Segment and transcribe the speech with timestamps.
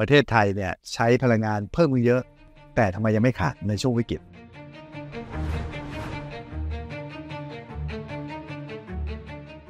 [0.00, 2.22] ประเทศไทยเนี่ยใช้พลังงานเพิ่มขึ้นเยอะ
[2.76, 4.20] แต่ทำไมยังไม่ขาดในช่วงวิกฤต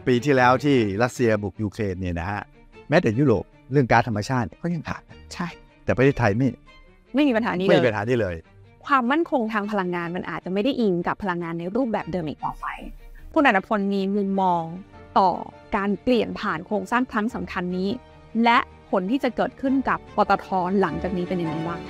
[0.06, 2.43] ปีที่แล้วที่รัสเซียบุกยูเครนเนี่ยนะฮะ
[2.88, 5.46] แม้แต่ยุโรปเรื่องก๊าซธรรมชาติก็ยังขาด ใช่
[5.85, 6.49] แต่ประเทศไทยไม่
[7.15, 8.37] ไม่มีปัญหานี้ไม่เลมียปัญหาที่เลย
[8.87, 12.67] ความมั่นคงทางพลังงานมันอาจจะไม่ได้อิงกับพลังงานในรูปแบบเดิมอีกต่อไป
[13.35, 14.62] คุณอันพลมีมุมมอง
[15.19, 15.31] ต่อ
[15.76, 17.88] การเปลี่ยนผ่านโครงสร้างครั้งสำคัญนี้
[18.45, 18.59] และ
[18.91, 20.46] ผลที่จะเกิดขึ้นกับปตท
[20.80, 21.80] หลังจากนี้เป็นยังไงบ้าง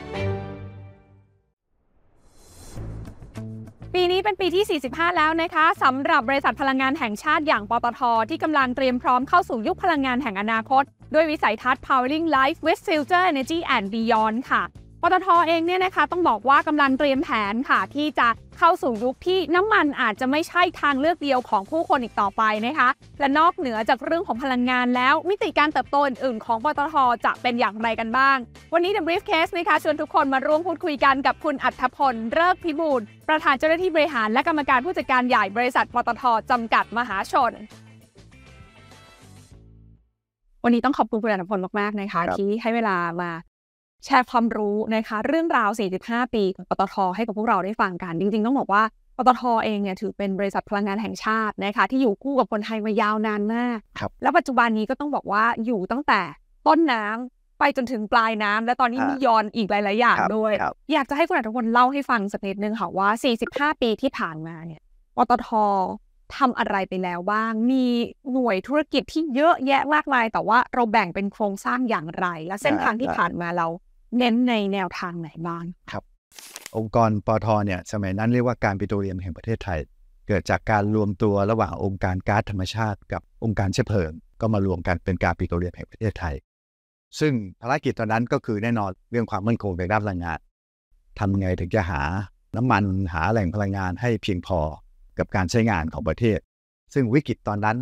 [3.95, 14.62] ปีนี้เป็นปีที่ 45 แล้วนะคะสำหรับบริษัทพลังงานแห่งชาติอย่างปตท ที่กำลังเตรียมพร้อมเข้าสู่ยุคพลังงานแห่งอนาคต ด้วยวิสัยทัศน์ powering life with future energy and beyond ค่ะ
[15.02, 22.88] ปตทเองเนี่ยนะคะต้องบอกว่ากำลังเตรียมแผนค่ะที่จะเข้าสู่ยุคที่น้ำมันอาจจะไม่ใช่ทางเลือกเดียวของผู้คนอีกต่อไปนะคะ
[23.20, 26.94] และนอกเหนือจากเรื่องของพลังงานแล้วมิติการเติบโตอื่นๆของปตท
[27.24, 28.36] จะเป็นอย่างไรกันบ้าง
[28.74, 37.53] วันนี้ The Briefcase นะคะชวนทุกคนมาร่วมพูดคุยกันกับคุณอัธพลเริกพิบูลประธานเจ้าหน้าที่บริหารและกรรมการผู้จัดการใหญ่บริษัทปตทจำกัดมหาชน
[40.64, 43.30] วันนี้ต้องขอบคุณคุณอัธพลมากๆนะคะครับที่ให้เวลามา
[44.05, 45.70] แชร์ความรู้นะคะ เรื่องราว
[46.03, 48.83] 45 ปีของปตทให้กับพวกเราได้ฟังกัน จริง ๆ ต้องบอกว่า
[49.17, 56.21] ปตทเองเนี่ยถือเป็นบริษัทพลังงานแห่งชาตินะคะที่อยู่คู่กับคนไทยมายาวนานมากครับแล้วปัจจุบันนี้ก็ต้องบอกว่าอยู่ตั้งแต่
[56.67, 63.09] ต้นน้ำไปจนถึงปลายน้ำและตอนนี้อ่ามีมียอนอีกหลาย ๆ อย่างครับด้วยครับอยากจะให้คุณอัธพลเล่าให้ฟังสักนิดนึงค่ะว่า
[63.47, 64.81] 45 ปีที่ผ่านมาเนี่ย
[65.17, 65.48] ปตท
[66.37, 67.84] ทำอะไรไปแล้วบ้าง มี
[68.33, 73.67] หน่วยธุรกิจที่เยอะแยะมากมาย แต่ว่าเราแบ่งเป็นโครงสร้างอย่างไร และเส้นทางที่ได้ผ่านมาเรา
[74.19, 76.05] เน้นในแนวทางไหนบ้างครับ
[76.77, 79.78] องค์กรปอทเนี่ยสมัยนั้นเรียกว่าการปิโตรเลียมแห่งประเทศไทย
[80.28, 86.34] เกิดจากการรวมตัวระหว่างองค์การก๊าซธรรมชาติ กับองค์การเชื้อเพลิง ก็มารวมกันเป็นการปิโตรเลียมแห่งประเทศไทย
[87.19, 90.38] ซึ่งภารกิจตอนนั้นก็คือแน่นอนเรื่องความมั่นคงในด้านพลังงาน
[91.19, 92.03] ทำไงถึงจะหา
[92.56, 94.61] น้ำมันหาแหล่งพลังงานให้เพียงพอ
[95.19, 96.38] กับการใช้งานของประเทศ
[96.94, 97.77] ซึ่งวิกฤตตอนนั้น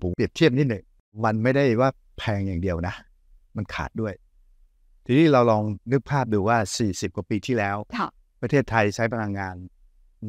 [0.00, 0.84] ผมเปรียบเทียบนิดหนึ่ง
[1.24, 2.94] มันไม่ได้ว่าแพงอย่างเดียวนะ
[3.56, 4.14] มันขาดด้วย
[5.10, 8.08] ทีนี้เราลองนึกภาพดูว่า 40 กว่าปีที่แล้วค่ะ
[8.42, 9.54] ประเทศไทยใช้พลังงาน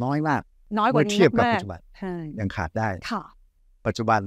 [0.03, 0.41] น้อยมาก
[0.79, 3.23] น้อยกว่าเมื่อนี้เทียบกับมาปักจจุบันๆใช่ยังขาดได้ค่ะ
[3.87, 4.21] ปัจจุบัน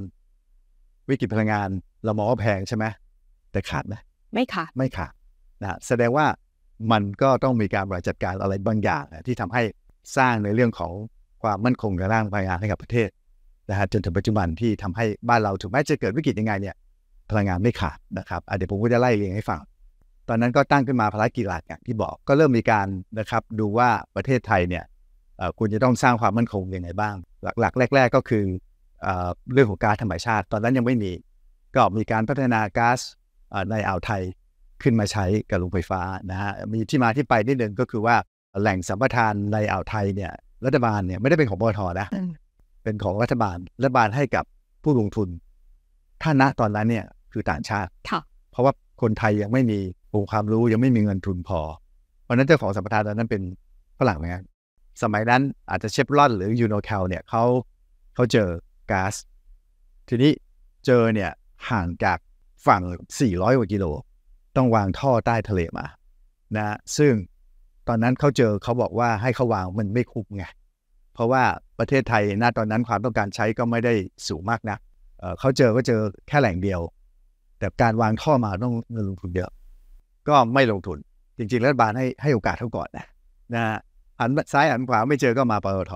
[1.08, 1.68] วิกฤตพลังงาน
[2.04, 2.84] เรามองว่าแพงใช่ไหม
[3.52, 3.94] แต่ขาดไหม
[4.34, 5.12] ไม่ค่ะไม่ขาด
[5.62, 6.26] นะแสดงว่า
[6.92, 9.62] มันก็ต้องมีการบริหารจัดการอะไรบางอย่างนะที่ทำให้
[10.16, 10.92] สร้างในเรื่องของ
[11.42, 13.08] ความมั่นคงในร่างพลังงานให้กับประเทศ
[13.70, 16.76] นะฮะจนถึงปัจจุบันที่ทำให้บ้านเราถึงแม้จะเกิดวิกฤตยังไงเนี่ย
[17.30, 19.60] พลังงานไม่ขาดนะครับอะเดี๋ยวผมก็จะไล่เรียงให้ฟัง
[20.28, 22.86] ตอนนั้นก็ตั้งขึ้นมาภารกิจหลักอย่างที่บอกก็เริ่มมีการ
[23.18, 24.84] นะครับดูว่าประเทศไทยเนี่ย
[25.38, 27.14] เอ่อควรจะต้องสร้างความมั่นคงยังไงบ้าง
[27.60, 28.44] หลัก ๆ แรก ๆ ก็คือ
[29.02, 31.12] เอ่อเรื่องของก๊าซธรรมชาติ ตอนนั้นยังไม่มี
[31.74, 32.98] ก็มีการพัฒนาก๊าซ
[33.50, 34.22] เอ่อในอ่าวไทย
[34.82, 36.00] ขึ้นมาใช้กับโรงไฟฟ้า
[36.30, 38.16] นะฮะมีที่มาที่ไปนิดนึงก็คือว่า
[38.60, 40.32] แหล่งสัมปทานในอ่าวไทยเนี่ย
[40.66, 42.30] รัฐบาลเนี่ยไม่ได้เป็นของปตทนะอืม
[42.82, 44.44] เป็นของรัฐบาลรัฐบาลให้กับ
[44.82, 45.28] ผู้ลงทุน
[46.22, 48.72] ถ้าณตอนนั้นเนี่ยคือต่างชาติค่ะเพราะว่า
[49.02, 49.80] คนไทยยังไม่มี
[50.14, 51.60] องค์ความรู้ยังไม่มีเงินทุนพอ
[52.22, 53.42] เพราะนั้นเจ้าของสัมปทานตอนนั้นเป็น
[53.98, 54.44] ฝรั่งเหมือนกัน
[55.02, 57.44] สมัยนั้นอาจจะเชฟรอนหรือยูโนแคลเนี่ยเขา
[58.14, 58.48] เขาเจอ
[58.90, 59.14] ก๊าซ
[60.08, 60.32] ทีนี้
[60.86, 61.30] เจอเนี่ย
[61.70, 62.18] ห่างจาก
[62.66, 62.82] ฝั่ง
[63.20, 63.84] 400 กว่ากิโล
[64.56, 65.86] ต้องวางท่อใต้ทะเลมา
[66.56, 67.12] นะซึ่ง
[67.88, 70.44] ตอนนั้นเขาเจอเขาบอกว่าให้เขาวางมันไม่คุ้มไง
[71.14, 71.42] เพราะว่า
[71.78, 73.94] ประเทศไทยณตอนนั้นความต้องการใช้ก็ไม่ได้
[74.28, 74.78] สูงมากนะ
[75.18, 76.80] เเขาเจอก็เจอแค่แหล่งเดียว
[77.58, 79.50] แต่การวางท่อมาต้องเงินลงทุนเยอะ
[80.28, 80.98] ก็ไม่ลงทุน
[81.38, 83.06] จริง ๆ รัฐบาลให้ให้โอกาสเขาก่อนนะ
[83.54, 83.78] นะฮะ
[84.20, 85.94] หันซ้ายหันขวาไม่เจอก็มาปตท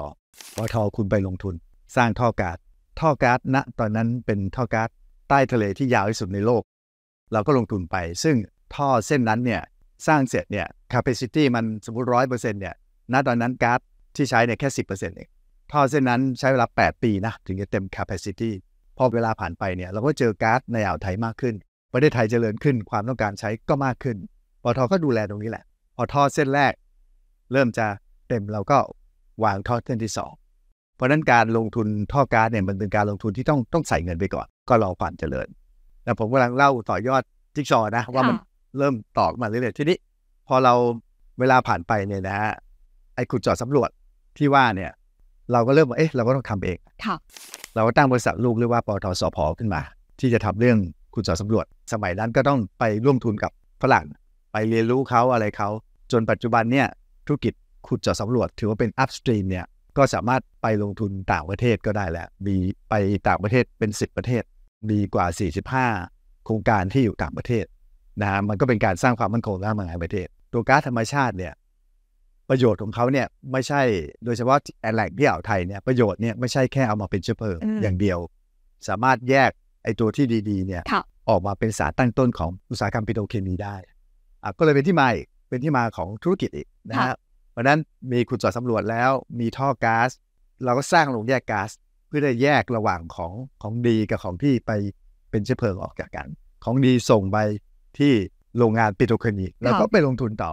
[0.56, 1.54] ปตทคุณไปลงทุน
[1.96, 2.58] สร้างท่อก๊าซ
[3.00, 4.88] ท่อก๊าซณตอนนั้นเป็นท่อก๊าซ
[5.28, 6.62] ใต้ทะเลที่ยาวที่สุดในโลก
[7.32, 8.36] เราก็ลงทุนไป ซึ่ง
[8.74, 9.62] ท่อเส้นนั้นเนี่ย
[10.06, 12.74] สร้างเสร็จเนี่ย capacity มันสมมติร้อยเปอร์เซ็นต์เนี่ย
[13.12, 13.80] ณตอนนั้นก๊าซ
[14.16, 15.28] ที่ใช้เนี่ยแค่สิบเปอร์เซ็นต์เอง
[15.72, 18.50] ท่อเส้นนั้นใช้เวลา 8 ปีนะ ถึงจะเต็ม capacity
[18.98, 21.54] พอเวลาผ่านไปเนี่ย เราก็เจอก๊าซในอ่าวไทยมากขึ้น
[21.96, 24.16] ประเทศไทยเจริญขึ้น ความต้องการใช้ก็มากขึ้น
[24.62, 25.64] ปตทก็ดูแลตรงนี้แหละ
[25.96, 26.72] พอท่อเส้นแรก
[27.52, 27.86] เริ่มจะ
[28.28, 28.78] เต็มเราก็
[29.44, 30.32] วางท่อเส้นที่สอง
[30.96, 35.46] เพราะฉะนั้นการลงทุนท่อก๊าซเนี่ยมันเป็นการลงทุนที่ต้องต้องใส่เงินไปก่อน ก็รอความเจริญ
[36.04, 37.22] แต่ผมกำลังเล่าต่อยอด
[37.54, 38.46] จิ๊กซอว์นะว่ามันค่ะ
[38.78, 39.96] เริ่มต่อมาเรื่อยๆทีนี้
[40.48, 40.74] พอเรา
[41.40, 42.52] เวลาผ่านไปเนี่ยนะฮะ
[43.14, 43.90] ไอ้ขุดเจอดสำรวจ
[44.38, 44.90] ที่ว่าเนี่ย
[45.52, 47.16] เราก็เริ่มว่าเอ๊ะเราก็ต้องทำเองค่ะ
[47.74, 49.82] เราก็ตั้งบริษัทลูกเรียกว่าปตทสพขึ้นมา
[50.20, 50.78] ที่จะทำเรื่อง
[51.16, 53.52] ขุดเจอดสำรวจ สมัยนั้นก็ต้องไปร่วมทุนกับ
[53.82, 54.06] ฝรั่ง
[54.52, 55.68] ไปเรียนรู้เขาอะไรเขา
[56.12, 56.86] จนปัจจุบันเนี่ย
[57.26, 57.54] ธุรกิจ
[57.86, 59.66] ขุดเจาะสำรวจ ถือว่าเป็น upstream เนี่ย
[59.96, 62.56] ก็สามารถไปลงทุนต่างประเทศก็ได้แล้วมี
[62.90, 62.94] ไป
[63.28, 64.42] ต่างประเทศเป็น 10 ประเทศ
[64.90, 65.26] มีกว่า
[65.84, 67.64] 45 โครงการที่อยู่ต่างประเทศ
[68.20, 71.54] นะฮะมันก็เป็นการสร้างความมั่นคงทางประเทศ ตัวก๊าซธรรมชาติเนี่ย
[72.48, 73.82] ประโยชน์ของเขาเนี่ยไม่ใช่
[74.24, 74.58] โดยเฉพาะ
[74.94, 78.18] แหล่งที่อ่าวไทยเนี่ยประโยชน์เนี่ยไม่ใช่แค่เอามาเป็นเชื้อเพลิงอืมอย่างเดียว
[78.88, 79.50] สามารถแยก
[79.86, 83.76] ไอ้ตัวที่ดีๆเนี่ยค่ะออกมาเป็นสารตั้งต้นของอุตสาหกรรมปิโตรเคมีได้
[84.42, 87.14] อะก็เลยเป็นที่มาอีกเป็นที่มาของธุรกิจอีกนะฮะ
[87.52, 87.78] เพราะฉะนั้น
[88.12, 89.10] มีขุดเจาะสำรวจแล้ว
[89.40, 90.10] มีท่อก๊าซ
[90.64, 91.70] เราก็สร้างโรงแยกก๊าซ
[92.06, 94.70] เพื่อจะแยกระหว่างของของดีกับของที่ไป
[95.30, 96.26] เป็นเชื้อเพลิงออกจากกัน
[96.64, 97.38] ของดีส่งไป
[97.98, 98.12] ที่
[98.58, 100.52] โรงงานปิโตรเคมีแล้วก็ไปลงทุนต่อ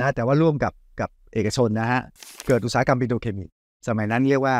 [0.00, 2.00] นะแต่ว่าร่วมกับกับเอกชนนะฮะ
[2.46, 3.44] เกิดอุตสาหกรรมปิโตรเคมี
[3.88, 4.56] สมัยนั้นเรียกว่า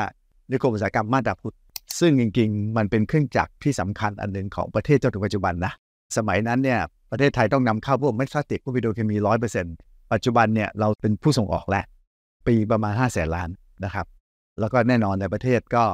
[0.50, 1.56] นิคมอุตสาหกรรมมาตราพุทธ
[1.98, 5.72] ซึ่งจริงๆ มันเป็นเครื่องจักรที่สำคัญอันหนึ่งของประเทศจนถึงปัจจุบันนะ
[6.16, 6.80] สมัยนั้นเนี่ย
[7.10, 9.74] ประเทศไทยต้องนำเข้าพวกเม็ดพลาสติกพวกปิโตรเคมีร้อยเปอร์เซ็นต์
[10.12, 11.84] ปัจจุบันเนี่ยเราเป็นผู้ส่งออกแล้ว
[12.46, 13.50] ปีประมาณ5้าแสนล้าน
[13.84, 14.06] นะครับ
[14.60, 15.84] แล้วก็แน่นอนในประเทศก็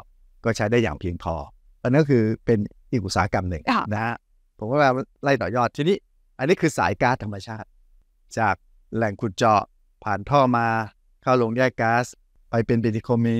[0.45, 1.35] ก็ใช้ได้อย่างเพียงพอ
[1.83, 2.59] อันนั้นคือเป็น
[2.91, 4.15] อีกอุตสาหกรรมหนึ่งค่ะนะฮะ
[4.59, 4.91] ผมก็ว่า
[5.23, 5.97] ไล่ต่อยอดทีนี้
[6.39, 7.69] อันนี้คือสายก๊าซธรรมชาติ
[8.39, 8.55] จาก
[8.95, 9.63] แหล่งขุดเจาะ
[10.05, 10.67] ผ่านท่อมา
[11.23, 12.05] เข้าลงแยกก๊าซ
[12.51, 13.37] ไปเป็นปิโตรเคมี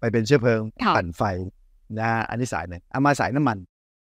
[0.00, 1.22] ไปเป็นเชื้อเพลิงค่ะปั่นไฟ
[1.98, 3.56] นะอันนี้สายหนึ่งเอามาสายน้ำมัน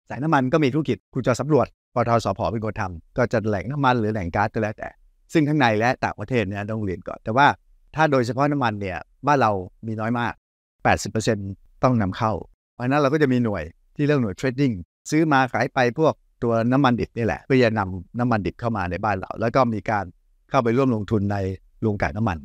[0.08, 4.88] สายน้ำมันก็มีธุรกิจขุดเจะสำรวจปทสพเป็นคนทำก็จะแหล่งน้ำมันหรือแหล่งก๊าซก็แล้วแต่
[5.32, 7.46] ซึ่งข้างในและต่างประเทศเนี่ยต้องเรียนก่อน แต่ว่า
[7.94, 9.52] ถ้าโดยเฉพาะน้ำมันเนี่ยบ้านเรา
[9.86, 10.32] มีน้อยมาก
[11.08, 12.32] 80%ต้องนำเข้า
[12.74, 13.62] เพราะนั้นเราก็จะมีหน่วย
[13.96, 14.72] ที่เรียกหน่วยเทรดดิ้ง
[15.10, 20.04] ซื้อมาขายไปพวกตัวน้ำมันดิบนี่แหละเพื่อจะนำน้ำมันดิบเข้ามาในบ้านเรา แล้วก็มีการ
[20.50, 21.36] เข้าไปร่วมลงทุนใน
[21.80, 22.38] โรงกลั่นน้ำมัน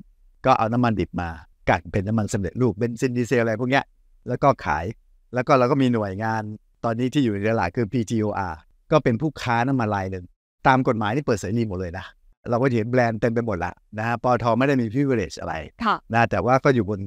[0.45, 1.29] ก็เอาน้ำมันดิบมา
[1.69, 3.83] กั่นเป็นน้ำมันสำเร็จรูปเบนซินดีเซลอะไรพวกเนี้ย
[4.27, 4.85] แล้วก็ขาย
[5.33, 6.41] แล้วก็เราก็มีหน่วยงาน
[6.85, 8.53] ตอนนี้ที่อยู่ในตลาดคือ PTOR
[8.91, 10.25] ก็เป็นผู้ค้าน้ำมันรายหนึ่ง
[10.67, 12.05] ตามกฎหมายนี่เปิดเสรีหมดเลยนะ
[12.49, 16.99] เราก็จะเห็นแบรนด์เต็มไปหมดละนะฮะปอทไม่ได้มี privilege อะไรค่ะนะแต่ว่าก็อยู่บน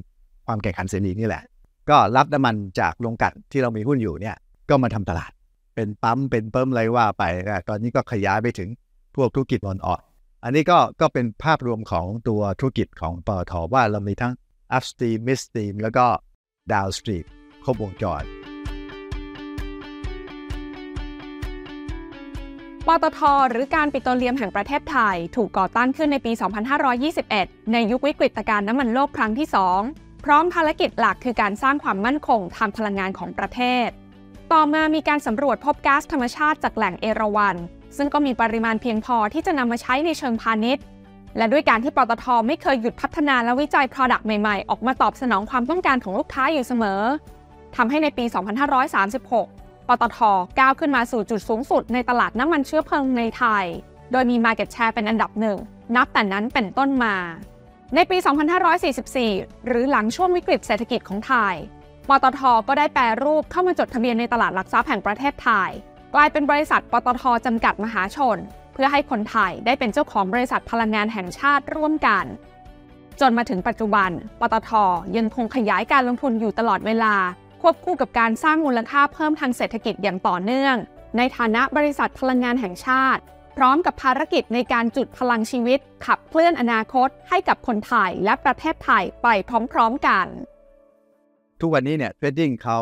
[0.45, 1.43] ความแข่งขันเสรีนี่แหละ
[1.89, 4.35] ก็รับน้ำมันจากโรงกลั่นที่เรามีหุ้นอยู่เนี่ย
[4.69, 5.31] ก็มาทำตลาด
[5.75, 8.69] เป็นปั๊มเป็นเปิ่มอะไรว่าไปนะตอนนี้ก็ขยายไปถึง
[9.15, 10.01] พวกธุรกิจออนออด
[10.43, 14.33] อันนี้ก็ก็เป็นภาพรวมของตัวธุรกิจของปตทว่าเรามีทั้ง
[14.77, 16.05] upstream midstream แล้วก็
[16.71, 17.25] downstream
[17.65, 18.23] ครบวงจร
[22.87, 23.19] ปตท
[23.51, 26.31] หรือการปิโตรเลียมแห่งประเทศไทย ถูกก่อตั้งขึ้นในปี
[27.21, 29.47] 2521 ในยุควิกฤตการณ์น้ำมันโลกครั้งที่
[29.87, 33.87] 2 พร้อมภารกิจหลักคือการสร้างความมั่นคงทางพลังงานของประเทศ
[34.53, 37.55] ต่อมามีการสำรวจพบก๊าซธรรมชาติจากแหล่งเอราวัณ
[37.97, 40.83] ซึ่งก็มีปริมาณเพียงพอที่จะนำมาใช้ในเชิงพาณิชย์
[41.37, 47.01] และด้วยการที่ปตท ไม่เคยหยุดพัฒนาและวิจัย Product ใหม่ ๆ ออกมาตอบสนองความต้องการของลูกค้าอยู่เสมอ
[47.75, 48.25] ทำให้ในปี
[49.07, 50.19] 2536 ปตท
[50.59, 53.65] ก้าวขึ้นมาสู่จุดสูงสุดในตลาดน้ำมันเชื้อเพลิงในไทย
[54.11, 55.57] โดยมี Market Share เป็นอันดับหนึ่ง
[55.95, 57.15] นับแต่นั้นเป็นต้นมา
[57.95, 58.17] ในปี
[58.91, 61.55] 2544 หรือหลังช่วงวิกฤตเศรษฐกิจของไทย
[62.09, 65.69] ปตทก็ได้แปรรูปเข้ามาจดทะเบียนในตลาดหลักทรัพย์แห่งประเทศไทย
[66.13, 68.37] กลายเป็นบริษัทปตทจำกัดมหาชน
[68.73, 72.25] เพื่อให้คนไทยได้เป็นเจ้าของบริษัทพลังงานแห่งชาติร่วมกัน
[73.21, 74.71] จนมาถึงปัจจุบัน ปตท
[75.17, 77.15] ยังคงขยายการลงทุนอยู่ตลอดเวลา
[77.61, 80.75] ควบคู่กับการสร้างมูลค่าเพิ่มทางเศรษฐกิจอย่างต่อเนื่อง
[81.17, 83.21] ในฐานะบริษัทพลังงานแห่งชาติ
[83.57, 89.27] พร้อมกับภารกิจในการจุดพลังชีวิต ขับเคลื่อนอนาคต ให้กับคนไทยและประเทศไทยไป
[89.73, 90.25] พร้อมๆกัน
[91.61, 92.79] ทุกวันนี้เนี่ยเทรดดิ้งเขา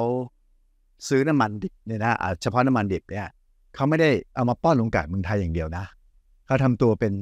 [1.07, 3.27] ซื้อน้ำมันดิบเนี่ยนะเฉพาะน้ำมันดิบเนี่ย
[3.75, 5.85] เขาไม่ได้เอามาป้อนลงกากเมืองไทยอย่างเดียวนะ
[6.45, 7.13] เขาทำตัวเป็น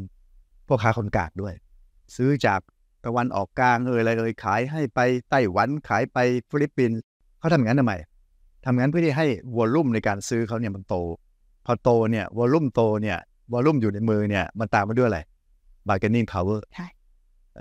[0.68, 1.54] พ่อค้าคนกลางด้วย
[2.16, 2.60] ซื้อจาก
[3.06, 6.18] ตะวันออกกลางเอออะไรเอยขายให้ไปไต้หวันขายไป
[6.50, 7.00] ฟิลิปปินส์
[7.42, 7.94] เขาทำอย่างนั้นทำไม
[8.66, 9.26] ทำอย่างนั้นเพื่อที่ให้
[9.58, 10.96] วอลลุ่มในการซื้อเขาเนี่ยมันโต
[11.66, 13.18] พอโตเนี่ยวอลลุ่มโตเนี่ย
[13.54, 15.20] วอลลุ่มอยู่ในมือเนี่ยมันตามมาด้วยอะไร
[15.88, 16.88] bargaining power ใช่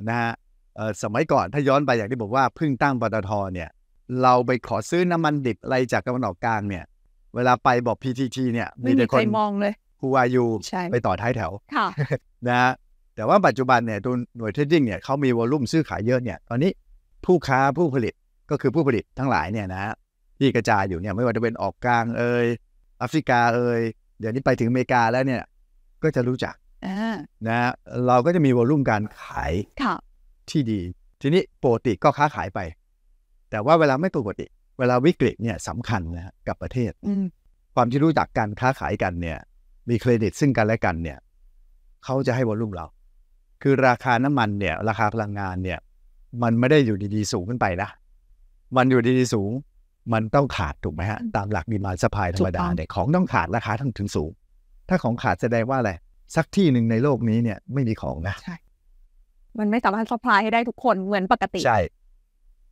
[0.08, 0.32] นะฮะ
[0.76, 3.68] เอ่อสมัยก่อนถ้าย้อนไปอย่างที่บอกว่าเพิ่งตั้งปตทเนี่ย
[4.22, 6.84] เราไปขอซื้อน้ำมันดิบอะไรจากตะวันออกกลางเนี่ย
[7.34, 11.86] เวลาไปบอก PTT เนี่ยไม่มีแต่ใครมองเลยฮูวายูใช่ไปต่อท้ายแถวค่ะ
[12.48, 12.72] นะฮะ
[13.16, 16.70] แต่ว่าปัจจุบันเนี่ยตัวหน่วย trading เนี่ยเขามี volume ซื้อขายเยอะเนี่ย ตอนนี้
[17.24, 18.14] ผู้ค้าผู้ผลิต
[18.50, 19.92] ก็คือผู้ผลิตทั้งหลายเนี่ยนะฮะ
[20.38, 22.46] ที่กระจายอยู่เนี่ยไม่ว่าจะเป็นออกกลางเอย
[22.98, 23.80] แอฟริกาเอย
[24.20, 25.42] เดี๋ยวนี้ไปถึงอเมริกาแล้วเนี่ย
[26.02, 26.54] ก็จะรู้จัก
[26.86, 27.16] อ่า
[27.46, 27.70] นะฮะ
[28.06, 29.52] เราก็จะมี volume การขาย
[29.82, 29.94] ค่ะ
[30.50, 30.80] ที่ดี
[31.20, 32.60] ทีนี้ปกติก็ค้าขายไป
[33.50, 34.46] แต่ว่าเวลาไม่ปกติ
[34.78, 37.24] เวลาวิกฤตเนี่ยสำคัญนะฮะกับประเทศอืม
[37.74, 39.38] ความที่รู้จักการค้าขายกันเนี่ย
[39.88, 41.18] มีเครดิตซึ่งกันและกันเนี่ย
[42.04, 42.86] เขาจะให้วอลลุ่มเรา
[43.62, 45.78] คือราคาน้ำมันเนี่ย ราคาพลังงานเนี่ย
[46.42, 47.88] มันไม่ได้อยู่ดีๆสูงขึ้นไปนะ
[48.76, 49.50] มันอยู่ดีๆสูง
[50.12, 54.30] มันต้องขาดถูกไหมฮะ ตามหลักดีมาสปายธรรมดาเนี่ยของต้องขาดราคาต้องถึงสูง
[54.88, 55.92] ถ้าของขาดแสดงว่าอะไร
[56.36, 58.34] สักที่หนึ่งในโลกนี้เนี่ยไม่มีของนะ
[59.58, 61.78] มันไม่สามารถสปายให้ได้ทุกคนเหมือนปกติ ใช่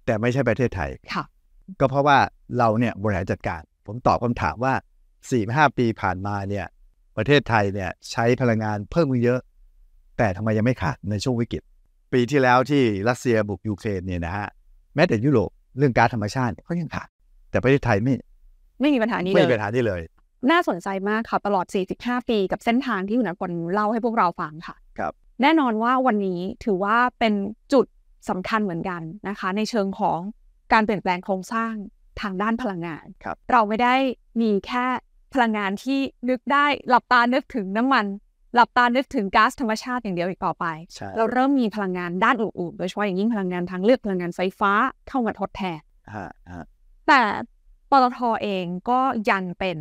[0.06, 1.24] แต่ไม่ใช่ประเทศไทยค่ะ
[1.80, 2.18] ก็เพราะว่า
[2.58, 4.74] เราเนี่ยบริหารจัดการ ผมตอบคำถามว่า
[5.06, 6.66] 4ี่ห้าปีผ่านมาเนี่ย
[7.16, 9.40] ปประเทศไทยเนี่ยใช้พลังงานเพิ่มขึ้นเยอะ
[10.18, 11.62] แต่ทำไมยังไม่ขาดในช่วงวิกฤต
[12.12, 14.48] ปีที่แล้วที่รัสเซียบุกยูเครนเนี่ยนะฮะ
[14.94, 17.08] แม้แต่ยุโรป เรื่องก๊าซธรรมชาติเขายังขาด
[17.50, 18.14] แต่ประเทศไทยไม่
[18.80, 20.02] ไม่มีปัญหานี้ไม่เลมียปัญหาที่เลย
[20.50, 27.34] น่าสนใจมากค่ะตลอด 45 ปีกับเส้นทางที่คุณนพลเล่าให้พวกเราฟังค่ะ ครับ แน่นอนว่าวันนี้ถือว่าเป็น
[27.72, 27.86] จุด
[28.28, 30.18] สำคัญเหมือนกันนะคะ ในเชิงของ
[30.72, 31.72] การเปลี่ยนแปลงโครงสร้าง
[32.20, 33.94] ทางด้านพลังงานครับเราไม่ได้
[34.40, 34.86] มีแค่
[35.34, 35.98] พลังงานที่
[36.28, 38.04] นึกได้หลับตานึกถึงน้ำมัน
[38.54, 44.72] หลับตานึกถึงก๊าซธรรมชาติอย่างเดียวอีกต่อไปใช่เราเริ่มมีพลังงานด้านอื่นๆโดยเฉพาะอย่างยิ่งพลังงานทางเลือกพลังงานไฟฟ้า
[45.08, 45.80] เข้ามาทดแทน
[46.14, 46.64] ฮะฮะ
[47.08, 47.22] แต่
[47.90, 49.00] ปตทเองก็
[49.30, 49.76] ยังเป็น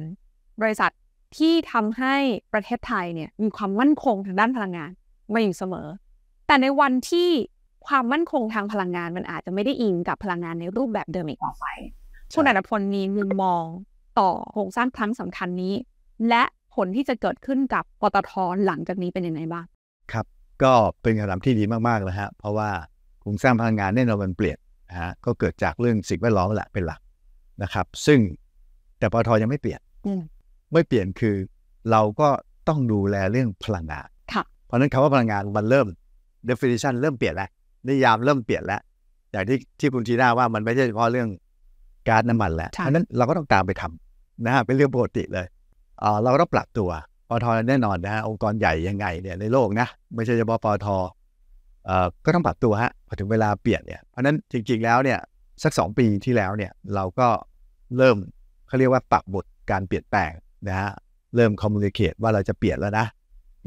[0.62, 0.92] บริษัท
[1.38, 2.16] ที่ทำให้
[2.54, 4.92] ประเทศไทยเนี่ยมีความมั่นคงทางด้านพลังงาน
[5.34, 5.88] มาอยู่เสมอ
[6.48, 7.30] แต่ในวันที่
[7.88, 11.66] ความมั่นคงทางพลังงานมันอาจจะไม่ได้อิงกับพลังงานในรูปแบบเดิมอีกต่อไป
[12.34, 13.64] คุณอันพลมีมุมมอง
[14.20, 15.74] ต่อโครงสร้างครั้งสำคัญนี้
[16.30, 16.44] และ
[16.78, 18.32] ผลที่จะเกิดขึ้นกับปตท
[18.66, 19.66] หลังจากนี้เป็นยังไงบ้าง
[20.12, 20.26] ครับ
[20.64, 22.70] ก็เป็นคำถามที่ดีมากๆนะฮะเพราะว่า
[23.22, 24.58] โครงสร้างพลังงานแน่นอนมันเปลี่ยน
[24.90, 27.02] นะฮะก็เกิดจากเรื่องสิ่งแวดล้อมแหละเป็นหลัก
[27.64, 28.20] นะครับ ซึ่ง
[29.00, 30.22] แต่ปตทยังไม่เปลี่ยนอืม
[30.74, 31.36] ไม่เปลี่ยนคือ
[31.92, 32.28] เราก็
[32.68, 35.88] ต้องดูแลเรื่องพลังงานค่ะเพราะฉะนั้นคำว่าพลังงานมันเริ่ม
[36.50, 37.50] definition เริ่มเปลี่ยนแล้ว
[37.88, 38.82] นิยามเริ่มเปลี่ยนแล้ว
[39.32, 41.30] อย่างที่ที่คุณทีน่าว่ามันไม่ใช่เฉพาะเรื่อง
[42.08, 45.46] ก๊าซน้ำมันแล้วใช่เพราะฉะนั้นเราก็ต้องตามไปทำนะฮะเป็นเรื่องปกติเลย
[46.22, 46.90] เราก็ต้องปรับตัว
[47.30, 50.88] ปตทแน่นอนนะฮะองค์กรใหญ่ยังไงเนี่ยในโลกนะไม่ใช่เฉพาะปตท
[52.26, 55.20] ก็ต้องปรับตัวฮะพอถึงเวลาเปลี่ยนเนี่ยเพราะนั้นจริง ๆแล้วเนี่ย
[55.64, 57.28] สักสองปีที่แล้วเนี่ยเราก็
[57.98, 58.18] เริ่ม
[58.68, 60.32] เขาเรียกว่าปรับบทการเปลี่ยนแปลง
[60.68, 60.90] นะฮะ
[61.36, 63.06] เริ่ม communicate ว่าเราจะเปลี่ยนแล้วนะ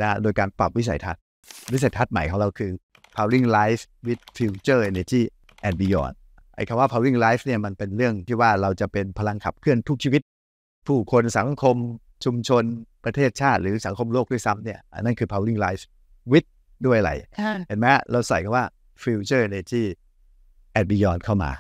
[0.01, 1.23] นะฮะโดยการปรับวิสัยทัศน์
[1.73, 2.71] วิสัยทัศน์ใหม่ของเราคือ
[3.15, 5.23] powering life with future energy
[5.67, 6.15] and beyond
[6.55, 10.23] ไอ้คำว่า powering life เนี่ยมันเป็นเรื่องที่ว่าเราจะเป็นพลังขับเคลื่อนทุกชีวิต
[10.87, 11.77] ผู้คนสังคม
[12.25, 12.65] ชุมชน
[13.05, 15.83] ประเทศชาติหรือสังคมโลกด้วยซ้ำเนี่ยอันนั้นคือ powering life
[16.33, 16.49] with
[16.87, 17.13] ด้วยอะไร
[17.69, 18.65] เห็นไหมเราใส่คำว่า
[19.03, 19.85] future energy
[20.77, 21.53] and beyond เข้ามา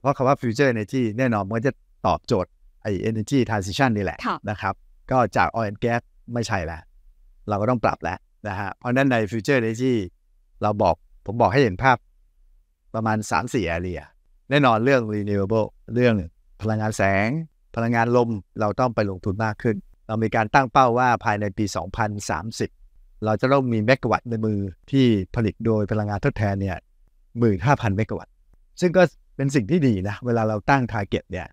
[0.00, 1.72] เพราะคำว่า future energy แน่นอนมันจะ
[2.06, 2.50] ตอบโจทย์
[2.82, 4.74] ไอ้ energy transition นี่แหละค่ะนะครับ
[5.10, 6.02] ก็จาก oil and gas
[6.34, 6.82] ไม่ใช่แล้ว
[7.48, 9.94] เราก็ต้องปรับแล้วนะฮะเพราะฉะนั้นใน future energy
[10.62, 10.94] เราบอก
[11.26, 11.96] ผมบอกให้เห็นภาพ
[12.94, 14.00] ประมาณ 3-4 area
[14.50, 16.14] แน่นอนเรื่อง renewable เรื่อง
[16.60, 17.28] พลังงานแสง
[17.74, 18.28] พลังงานลม
[18.60, 19.76] เราต้องไปลงทุนมากขึ้น
[20.06, 21.64] เรามีการตั้งเป้าว่าภายในปี
[22.44, 24.58] 2030 เราจะต้องมีเมกะวัตต์ในมือ
[24.90, 26.76] ที่ผลิตโดยพลังงานทดแทนเนี่ย
[27.36, 28.32] 15,000เมกะวัตต์
[28.80, 29.02] ซึ่งก็
[29.36, 31.46] เป็นสิ่งที่ดีนะเวลาเราตั้ง target เนี่ย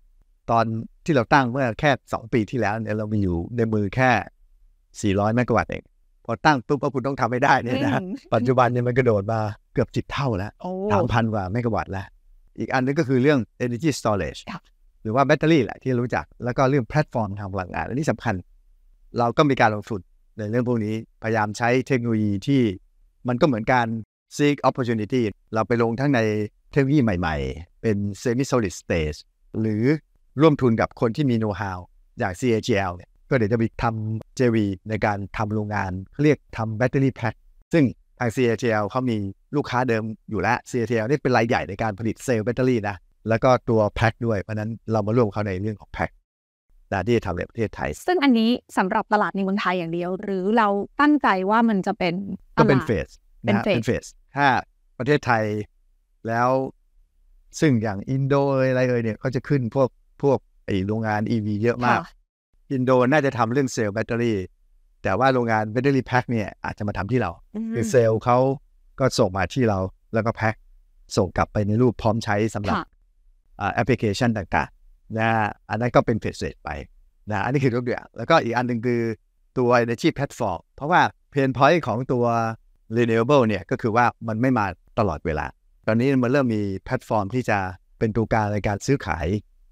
[0.50, 0.64] ตอน
[1.04, 5.84] ที่เราตั้งเมื่อแค่ 2 ปีที่แล้วเนี่ยเรามีอยู่ในมือแค่ 400เมกะวัตต์เอง
[6.24, 9.40] พอตั้งปุ๊บว่าคุณต้องทำให้ได้เนี่ยนะอืมปัจจุบันเนี่ยมันกระโดดมา
[9.74, 12.06] เกือบจิบเท่าแล้วโอ้สามพันกว่าเมกะวัตต์แล้ว
[12.58, 14.60] อีกอันนึงก็คือเรื่อง energy storage ค่ะ
[15.02, 18.34] หรือว่าแบตเตอรี่แหละที่รู้จัก แล้วก็เรื่องแพลตฟอร์มทางพลังงาน อันนี้สำคัญ
[19.18, 20.00] เราก็มีการลงทุน
[20.38, 22.62] ในเรื่องพวกนี้ พยายามใช้เทคโนโลยีที่
[23.28, 23.86] มันก็เหมือนการ
[24.36, 25.22] seek opportunity
[25.54, 26.20] เราไปลงทั้งใน
[26.72, 29.18] เทคโนโลยีใหม่ๆ เป็น semi solid state
[29.60, 29.82] หรือ
[30.40, 31.78] ร่วมทุนกับคนที่มี know how
[32.18, 34.56] อย่าง CAGL เนี่ยก็เดี๋ยวจะไปทำ JV
[34.88, 37.34] ในการทำโรงงานเขาเรียกทำแบตเตอรี่แพ็ค
[37.72, 37.84] ซึ่ง
[38.18, 39.16] ทาง CATL เขามี
[39.56, 42.96] ลูกค้าเดิมอยู่แล้ว CATL นี่เป็นรายใหญ่ในการผลิตเซลล์แบตเตอรี่นะ
[43.28, 46.10] แล้วก็ตัวแพ็คด้วย เพราะฉะนั้นเรามาร่วมเขาในเรื่องของแพ็ค
[46.92, 50.68] นะที่จะทำในประเทศไทย ซึ่งอันนี้สำหรับตลาดในเมืองไทยอย่างเดียว หรือเรา
[51.00, 52.14] ตั้งใจว่ามันจะเป็น
[52.56, 53.08] ตก็เป็นลาดเฟส
[53.44, 54.04] เป็นนะฮะเฟสเป็นเฟส
[54.36, 54.46] ถ้า
[54.98, 55.44] ประเทศไทย
[56.28, 56.50] แล้ว
[57.60, 59.88] ซึ่งอย่างอินโดเอ่ยอะไรเอ่ยเนี่ยเขาจะขึ้นพวก
[60.22, 62.12] พวกไอโรงงาน EV เยอะมากค่ะ
[62.72, 64.38] อินโดน่าจะทำเรื่องเซลล์แบตเตอรี่
[65.02, 67.30] แต่ว่าโรงงานแบตเตอรี่แพ็คเนี่ยอาจจะมาทำที่เรา
[67.74, 68.38] คือเซลล์เขา
[69.00, 69.78] ก็ส่งมาที่เรา
[70.14, 70.54] แล้วก็แพ็ค
[71.16, 72.99] ส่งกลับไปในรูปพร้อมใช้สำหรับค่ะอ่า
[73.74, 75.28] แอปพลิเคชันต่างๆนะ
[75.70, 76.70] อันนั้นก็เป็นเฟสเซไป
[77.30, 79.02] นะอันนี้คือตัวอย่างแล้วก็อีกอันหนึ่งคือ
[79.58, 81.00] ตัว Energy Platform เพราะว่า
[81.30, 82.24] pain point ของตัว
[82.96, 84.66] Renewable เนี่ยก็คือว่ามันไม่มา
[84.98, 85.46] ตลอดเวลา
[85.86, 87.58] ตอนนี้มันเริ่มมีแพลตฟอร์มที่จะ
[87.98, 89.26] เป็นตัวกลางในการซื้อขาย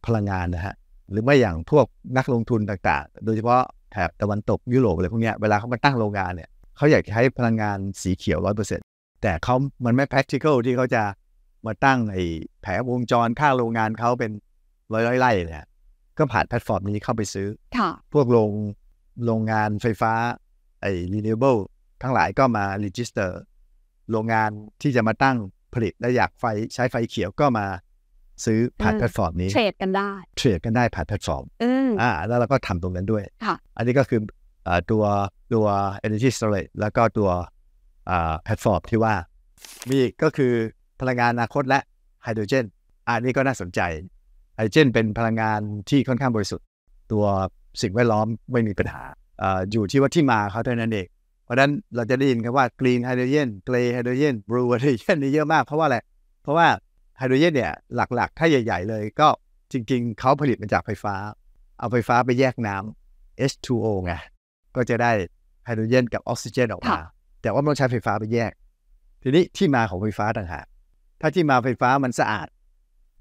[0.07, 0.75] พลังงานนะฮะ
[1.11, 8.85] หรือไม่อย่างพวกนักลงทุนต่างๆ โดยเฉพาะแถบตะวันตกยุโรปอะไรพวกเนี้ยเวลาเขามาตั้งโรงงานเนี่ยเขาอยากใช้พลังงานสีเขียวร้อยเปอร์เซ็นต์
[9.23, 9.55] แต่เขา
[9.85, 11.03] มันไม่ practical ที่เขาจะ
[11.67, 12.25] มาตั้งไอ้
[12.63, 14.33] แผงวงจรข้างโรงงานเขาเป็น
[14.93, 15.67] ร้อยๆไร่เนี่ย
[16.19, 17.49] ก็ผ่านแพลตฟอร์มนี้เข้าไปซื้อ
[17.79, 18.51] ค่ะพวกโรง
[19.25, 20.13] โรงงานไฟฟ้า
[20.83, 21.61] ไอ้ renewable
[22.03, 23.31] ทั้งหลายก็มา register
[24.11, 24.51] โรงงาน
[24.83, 25.37] ที่จะมาตั้ง
[25.75, 27.67] ผลิตและอยากไฟใช้ไฟเขียวก็มา
[28.45, 34.21] ซื้อผ่านอืมแพลตฟอร์มนี้ เทรดกันได้ เทรดกันได้ผ่านแพลตฟอร์มอืมอ่า แล้วเราก็ทำตรงนั้นด้วยค่ะอันนี้ก็คือ
[34.67, 35.05] อ่าตัว
[35.55, 35.67] ตัว
[36.07, 37.31] energy storage แล้วก็ตัว
[38.11, 39.15] อ่าแพลตฟอร์มที่ว่า
[39.89, 40.53] มีอีกก็คือ
[41.01, 41.79] พลังงานอนาคตและ
[42.23, 42.65] ไฮโดรเจน
[43.07, 43.81] อันนี้ก็น่าสนใจ
[44.55, 46.67] ไฮโดรเจน เป็นพลังงานที่ค่อนข้างบริสุทธิ์
[47.13, 47.25] ตัว
[47.83, 49.03] สิ่งแวดล้อมไม่มีปัญหา
[49.39, 51.07] เอ่ออยู่ที่ว่าที่มาเขาเท่านั้นเอง
[51.45, 55.99] เพราะฉะนั้นเราจะได้ยินกันว่า green hydrogen gray hydrogen blue hydrogen นี่เยอะมากเพราะว่าอะไร
[56.43, 56.67] เพราะว่า
[57.19, 59.29] ไฮโดรเจนเนี่ยหลักๆ ถ้าใหญ่ ๆ เลยก็
[59.73, 61.15] จริง ๆ เขาผลิตมาจากไฟฟ้า
[61.79, 64.13] เอาไฟฟ้าไปแยกน้ำ H2O ไง
[64.77, 65.13] ก็จะได้
[65.65, 67.01] ไฮโดรเจนกับออกซิเจนออกมาค่ะ
[67.43, 68.53] แต่ว่ามันต้องใช้ไฟฟ้าไปแยก
[69.23, 70.67] ทีนี้ที่มาของไฟฟ้าต่างหาก
[71.21, 72.49] ถ้าที่มาไฟฟ้ามันสะอาด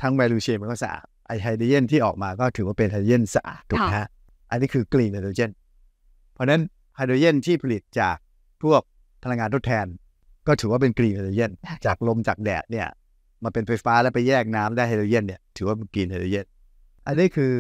[0.02, 4.08] ทั้ง value chain มันก็สะอาดไอไฮโดรเจนที่ออกมาก็ถือว่าเป็นไฮโดรเจนสะอาดถูกไหมฮะ
[4.50, 5.52] อันนี้คือ green hydrogen
[6.34, 6.62] เพราะฉะนั้น
[6.96, 8.18] ไฮโดรเจนที่ผลิตจาก
[8.64, 8.82] พวก
[9.24, 9.86] พลังงานทดแทน
[10.48, 11.52] ก็ถือว่าเป็น green hydrogen
[11.86, 12.88] จากลมจากแดดเนี่ย
[13.44, 16.46] มาเป็นไฟฟ้าแล้วไปแยกน้ำได้ไฮโดรเจนเนี่ยถือว่าเป็น green hydrogen
[17.08, 17.52] อันนี้คือ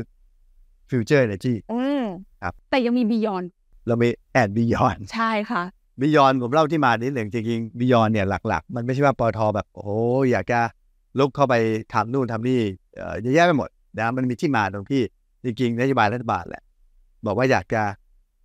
[0.89, 2.03] future energy อืม
[2.41, 3.43] ครับแต่ยังมี beyond
[3.87, 5.63] เรามี and beyond ใช่ค่ะ
[6.01, 9.89] beyond ผมเล่าที่มานิดหนึ่งจริงๆ beyond เนี่ยหลัก ๆ มันไม่ใช่ว่าปตท.แบบโอ้โห
[10.31, 10.59] อยากจะ
[11.19, 11.55] ลุกเข้าไป
[11.93, 12.59] ทำนู่นทำนี่
[12.95, 15.01] เอ่อเยอะแยะไปหมดนะมันมีที่มาตรงที่
[15.43, 16.63] จริงๆนโยบายรัฐบาลแหละ
[17.25, 17.81] บอกว่าอยากจะ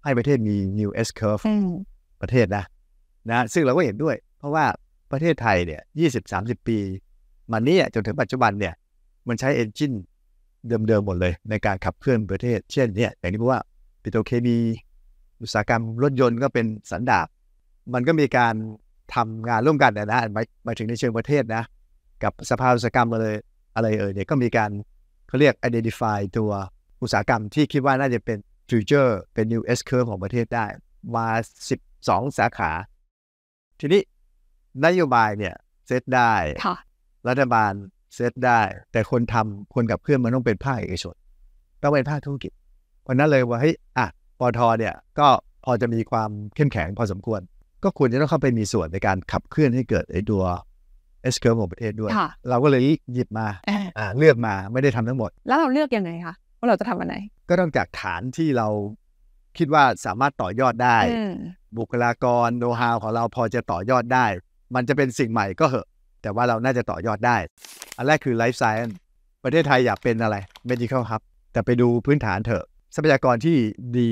[0.05, 1.69] ให้ประเทศมี new S curve อืม
[2.23, 2.65] ประเทศนะ
[3.31, 4.65] นะซึ่งเราก็เห็นด้วย เพราะว่า
[5.13, 6.79] ประเทศไทยเนี่ยยี่สิบสามสิบปี
[7.53, 8.75] มาเนี้จนถึงปัจจุบันเนี่ย
[9.29, 9.93] มันใช้เอนจิน
[10.69, 13.63] เดิมๆหมดเลย ในการขับเคลื่อนประเทศ เช่นเนี่ยอย่างที่บอกว่า
[14.03, 14.57] ปิโตรเคมี
[15.41, 17.27] อุตสาหกรรมรถยนต์ก็เป็นสันดาป
[17.95, 18.55] มันก็มีการ
[19.15, 21.63] ทำงานร่วมกันนะนะหมายหมายถึงในเชิงประเทศนะ
[22.23, 23.27] กับสภาอุตสาหกรรมอะไร
[23.75, 24.71] อะไรเอ่ยเนี่ยก็มีการ
[25.29, 26.51] เขาเรียก identify ตัว
[27.03, 28.39] อุตสาหกรรมที่คิดว่าน่าจะเป็น
[28.71, 30.67] future เป็น new S curve ของประเทศได้
[31.17, 31.27] มา
[31.79, 32.71] 12 สาขา
[33.81, 34.03] ทีนี้
[34.85, 35.55] นโยบายเนี่ย
[35.87, 36.33] เซตได้
[36.65, 36.77] ค่ะ
[37.29, 37.73] รัฐบาล
[38.15, 38.61] เซตได้
[38.93, 41.15] แต่คนทำคนกับเคลื่อนมันต้องเป็นภาคเอกชน
[41.83, 42.53] ต้องเป็นภาคธุรกิจ
[43.03, 44.07] เพราะนั้นเลยว่าเฮ้ยอะ
[44.39, 45.29] ปอทเนี่ยก็
[45.65, 47.41] พอจะมีความเข้มแข็งพอสมควร
[47.85, 50.43] ก็ควรจะต้องเข้าไปมีส่วนในการขับเคลื่อนให้เกิดไอ้ตัว
[51.35, 57.17] S curve ของประเทศด้วยค่ะเราก็เลยหยิบมาเอ่ออ่าเลือกมาไม่ได้ทำทั้งหมด แล้วเราเลือกยังไงคะว่าเราจะทำอันไหน
[57.49, 58.69] ก็ต้องจากฐานที่เรา
[59.59, 61.33] คิดว่าสามารถต่อยอดได้อืม
[61.79, 64.27] บุคลากรโน้ตฮาวของเราพอจะต่อยอดได้
[64.75, 65.87] มันจะเป็นสิ่งใหม่ก็เหอะ
[66.23, 67.37] แต่ว่าเราน่าจะต่อยอดได้
[67.97, 68.93] อันแรกคือ Life Science
[69.45, 70.37] ประเทศไทยอยากเป็นอะไร
[70.71, 73.57] Medical Hub แต่ไปดูพื้นฐานเถอะ ทรัพยากรที่
[73.99, 74.11] ดี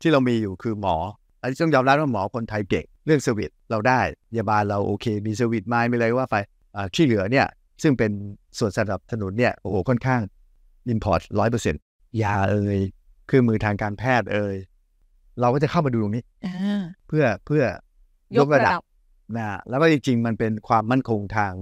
[0.00, 0.96] ที่เรามีอยู่คือหมอ
[1.40, 4.00] อันนี้ต้องยอมรับว่าหมอคนไทยเก่งเรื่อง service เราได้
[4.30, 6.36] พยาบาลเราโอเค มี service มาไม่เลยว่าไป
[6.76, 7.46] อ่าที่เหลือเนี่ย
[7.82, 8.10] ซึ่งเป็น
[8.58, 10.20] ส่วนสนับสนุนเนี่ยโอ้โหค่อนข้าง
[10.92, 11.80] import ร้อยเปอร์เซ็นต์
[12.22, 12.78] ยาเอ่ย
[13.26, 14.56] เครื่องมือทางการแพทย์เอ่ย
[15.40, 18.84] เราก็จะเข้ามาดูตรงนี้อ่าเพื่อเพื่อยยกกระระดัดับบ
[19.36, 21.52] นะแล้วก็จริงๆ มันเป็นความมั่นคงทาง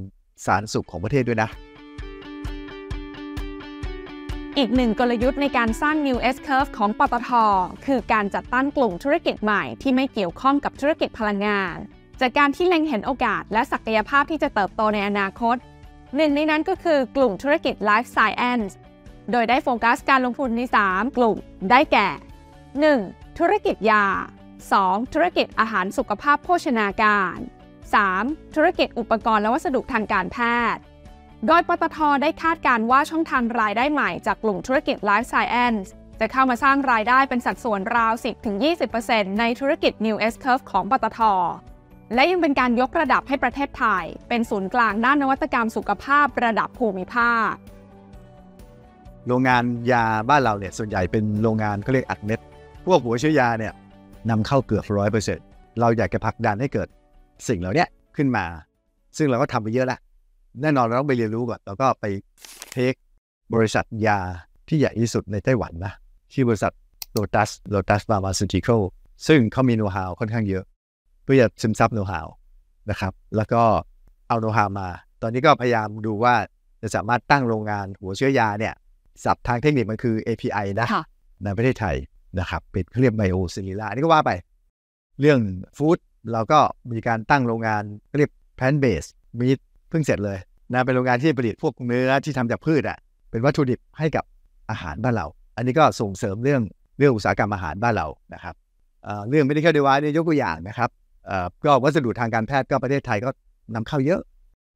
[0.47, 1.49] สาธารณสุขของประเทศด้วยนะ
[4.61, 7.31] อีกหนึ่งกลยุทธ์ในการสร้าง New S Curve ของปตท
[7.87, 11.77] คือการจัดตั้งกลุ่มธุรกิจใหม่ที่ไม่เกี่ยวข้องกับธุรกิจพลังงาน
[12.21, 15.57] จากการที่เล็งเห็นโอกาสและศักยภาพที่จะเติบโตในอนาคต
[16.17, 18.73] หนึ่งในนั้นก็คือกลุ่มธุรกิจ Life Science
[19.33, 21.37] โดยได้โฟกัสการลงทุนใน 3 กลุ่ม
[21.71, 22.09] ได้แก่
[22.75, 23.39] 1.
[23.39, 24.07] ธุรกิจยา
[24.61, 25.15] 2.
[25.15, 27.37] ธุรกิจอาหารสุขภาพโภชนาการ
[27.97, 28.55] 3.
[28.55, 30.39] ธุรกิจอุปกรณ์และวัสดุทางการแพ
[30.75, 30.83] ทย์
[31.47, 35.89] โดยปตทได้คาดการว่าช่องทางรายได้ใหม่จากกลุ่มธุรกิจ Life Science
[36.21, 38.13] จะเข้ามาสร้างรายได้เป็นสัดส่วนราว
[38.77, 41.21] 10-20%ในธุรกิจ New S Curve ของปตท
[42.15, 47.53] และยังเป็นการยกระดับให้ประเทศไทย เป็นศูนย์กลางด้านนวัตกรรมสุขภาพระดับภูมิภาค
[49.27, 52.41] โรงงานยาบ้านเราเนี่ยส่วนใหญ่เป็นโรงงานเขาเรียกอัดเม็ด
[52.87, 53.73] พวกหัวเชื้อยาเนี่ย
[54.31, 55.47] นำเข้าเกือบร้อยเปอร์เซ็นต์
[55.81, 56.89] เราอยากจะผลักดันให้เกิด
[57.49, 58.45] สิ่งเหล่านี้ขึ้นมา
[59.17, 60.01] ซึ่งเราก็ทำไปเยอะแล้ว
[60.63, 62.05] แน่นอนเราต้องไปเรียนรู้ก่อนแล้วก็ไป
[62.73, 62.95] เทค
[63.55, 64.19] บริษัทยา
[64.69, 65.93] ที่ใหญ่ที่สุดในไต้หวันนะ
[66.33, 66.73] ชื่อบริษัท
[67.17, 68.81] Lotus Lotus Pharmaceutical
[69.27, 70.65] ซึ่งเขามีโน้ตฮาวค่อนข้างเยอะ
[71.23, 72.27] เพื่อจะซึมซับโน้ตฮาว
[72.91, 73.63] นะครับ แล้วก็
[74.29, 74.89] เอาโน้ตฮาวมา
[75.23, 76.35] ตอนนี้ก็พยายามดูว่า
[76.83, 78.75] จะสามารถตั้งโรงงานหัวเชื้อยาเนี่ย
[79.25, 81.05] ศัพท์ทางเทคนิคมันคือ API นะค่ะ
[81.45, 81.97] ในประเทศไทย
[82.39, 84.33] นะครับ เป็นเขาเรียก biosimilar อันนี้ก็ว่าไป
[85.21, 85.41] เรื่อง
[85.79, 85.99] food
[86.33, 86.61] เราก็
[86.93, 89.05] มีการตั้งโรงงานเขาเรียก plant-based
[89.41, 89.49] meat
[89.89, 90.39] เพิ่งเสร็จเลย
[90.73, 92.99] นะเป็นโรงงานที่ผลิตพวกเนื้อที่ทำจากพืชอะ
[93.31, 94.25] เป็นวัตถุดิบให้กับ
[94.71, 96.63] อาหารบ้านเรา อันนี้ก็ส่งเสริมเรื่อง
[96.99, 98.55] เรื่องอุตสาหกรรมอาหารบ้านเรานะครับ
[99.05, 100.91] เเรื่อง medical device เนี่ยยกตัวอย่างนะครับ
[101.27, 103.31] เอ่อก็วัสดุทางการแพทย์ก็ประเทศไทยก็
[103.75, 104.21] นำเข้าเยอะ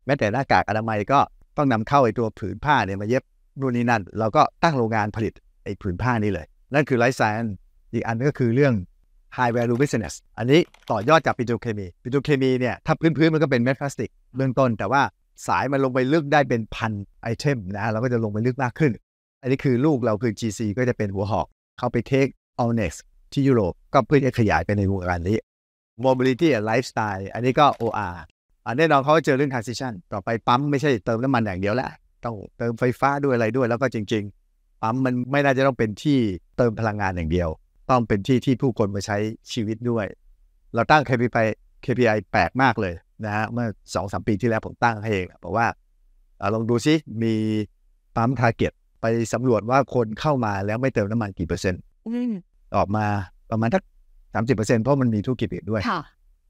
[0.06, 1.20] แม้แต่หน้ากากอนามัยก็
[1.56, 3.22] ต้องนำเข้าไอ้ตัวผืนผ้าเนี่ยมาเย็บ
[3.60, 5.32] นู่นนี่นั่น เราก็ตั้งโรงงานผลิต
[5.64, 7.54] ไอ้ผืนผ้านี้เลย นั่นคือไลฟ์ไซ n ์
[7.92, 8.74] อีกอันก็คือเรื่อง
[9.36, 15.02] high value business อันนี้ต่อยอดจากปิโตรเคมี ปิโตรเคมีเนี่ยถ้าพื้นๆมันก็เป็นเม็ดพลาสติก เบื้องต้น แต่ว่า
[15.46, 16.92] สายมันลงไปลึกได้เป็นพัน
[17.22, 18.92] ไอเทมนะเราก็จะลงไปลึกมากขึ้น
[19.42, 21.46] อันนี้คือลูกเราคือ GC ก็จะเป็นหัวหอก
[21.78, 22.26] เข้าไปเทค
[22.62, 22.92] a l n e x
[23.32, 25.38] ที่ยุโรปก็เพื่อจะขยายไปในวงการนี้
[26.04, 28.16] mobility and lifestyle อันนี้ก็ OR
[28.66, 31.90] อันแน่นอนเขาก็เจอเรื่อง transition ต่อไปปั๊มไม่ใช่เติมน้ำมันอย่างเดียวแล้ว
[32.24, 36.18] ต้องเติมไฟฟ้าด้วยอะไรด้วยแล้วก็จริง ๆ ปั๊มมันไม่น่าจะต้องเป็นที่
[36.56, 37.48] เติมพลังงานอย่างเดียว
[37.90, 39.16] ต้องเป็นที่ที่ผู้คนมาใช้
[39.52, 40.06] ชีวิตด้วย
[40.74, 41.46] เราตั้ง KPI
[41.84, 42.94] KPI แปลกมากเลย
[43.26, 45.66] นะฮะเมื่อสองสามปีที่แล้วผมตั้งให้เองบอกว่า
[46.40, 47.34] อาลองดูซิมี
[48.16, 52.32] ปั๊มทาร์เก็ตไปสำรวจว่าคนเข้ามาแล้วไม่เติมน้ำมันกี่เปอร์เซ็นต์อืม
[52.76, 53.06] ออกมา
[53.50, 53.82] ประมาณทัก
[54.34, 56.02] สามสิบเปอร์เซ็นต์เพราะมันมีธุรกิจอื่นด้วยค่ะ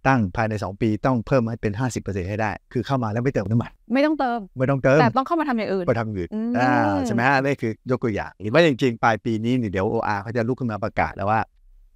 [0.09, 6.73] ตั้งภายใน 2 ปีต้องเพิ่มให้เป็น 50%ให้ได้ คือเข้ามาแล้วไม่เติมน้ำมัน ไม่ต้องเติม ไม่ต้องเติม แต่ต้องเข้ามาทำอย่างอื่นไปทำอย่างอื่นอืมอ่า
[7.07, 11.41] ใช่ไหมฮะนี่คือยกตัวอย่างหรือว่าจริงๆ ปลายปีนี้นี่เดี๋ยว OR เขาจะลุกขึ้นมาประกาศแล้วว่า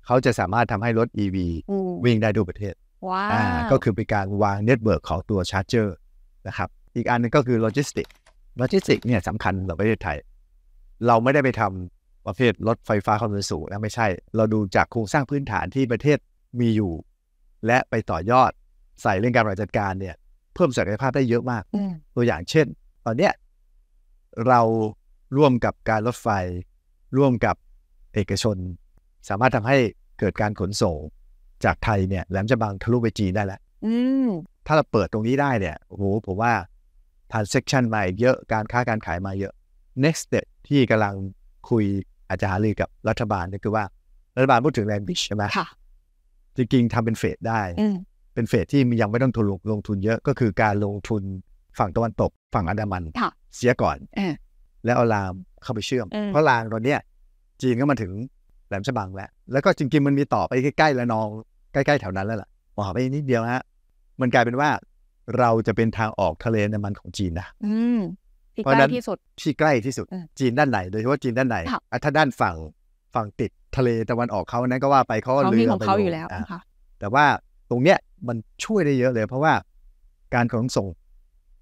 [0.06, 1.36] เขาจะสามารถทำให้รถ EV
[1.70, 2.74] อืมวิ่งได้ทั่วประเทศ
[3.08, 5.96] ว้าอ่าวก็คือเป็นการวาง network ของตัว charger
[6.46, 8.06] นะครับ อีกอันหนึงก็คือโลจิสติก
[8.58, 10.18] โลจิสติกเนี่ยสำคัญสำหรับประเทศไทย
[11.06, 14.06] เราไม่ได้ไปทำประเภทรถไฟฟ้าความเร็วสูงนะไม่ใช่
[14.36, 16.18] เราดูจากโครงสร้างพื้นฐานที่ประเทศ
[16.60, 16.92] มีอยู่
[17.66, 18.50] และไปต่อยอด
[19.02, 20.14] ใส่เรื่องการบริหารจัดการเนี่ย
[20.54, 22.66] เพิ่มศักยภาพได้เยอะมากอืมตัวอย่างเช่น
[23.04, 23.32] ตอนเนี้ย
[24.48, 24.60] เรา
[25.36, 26.28] ร่วมกับการรถไฟ
[27.16, 27.56] ร่วมกับ
[28.14, 28.56] เอกชน
[29.28, 29.78] สามารถทำให้
[30.18, 30.96] เกิดการขนส่ง
[31.64, 33.94] จากไทยเนี่ยแหลมฉบังทะลุไปจีนได้แล้วอื
[34.26, 34.28] ม
[34.66, 36.52] ถ้าเราเปิดตรงนี้ได้เนี่ยโอ้โหผมว่า
[37.32, 39.52] transaction มาอีกเยอะการค้าการขายมาเยอะ
[40.04, 41.14] next step ที่กำลัง
[41.70, 41.84] คุย
[42.28, 43.84] อาจจะหารือกับรัฐบาลก็คือว่า
[44.36, 45.66] รัฐบาลพูดถึงแลนบิชใช่ไหมค่ะ
[46.56, 47.96] จริงๆทำเป็นเฟสได้อืม
[48.34, 51.22] เป็นเฟสที่ยังไม่ต้องทุนลงลงทุนเยอะก็คือการลงทุน
[51.78, 54.34] ฝั่งตะวันตกฝั่งอันดามันค่ะเสียก่อนเออ
[54.84, 57.00] แล้วเอารามเข้าไปเชื่อมอืมเพราะรางตอนเนี้ย
[57.62, 58.12] จีนก็มาถึง
[58.68, 61.28] แหลมฉบังแล้วแล้วก็จริงๆมันมีต่อไปใกล้ๆละนอง
[61.72, 63.62] ใกล้ๆแถวนั้นแล้วล่ะมองไปนิดเดียวฮะ
[64.20, 64.70] มันกลายเป็นว่า
[65.38, 68.00] เราจะเป็นทางออกทะเลน้ำมันของจีนนะอืม
[68.54, 72.56] ที่เพราะใกฉะนั้ล้นที่สุดที่ใกล้ที่สุดอืมจีนด้านไหนโดยเฉพาะจีนด้านไหนค่ะอะถ้าด้านฝั่ง
[73.14, 76.60] ฝั่งติดทะเลตะวันออกเขานั้นก็ว่าไปเขาก็เขาเรืมีอของไปเขาลงอยู่แล้วอะค่ะ
[76.98, 77.24] แต่ว่า
[77.70, 77.98] ตรงเนี้ย
[78.28, 79.52] มันช่วยได้เยอะเลย เพราะว่า
[80.34, 80.86] การขนส่ง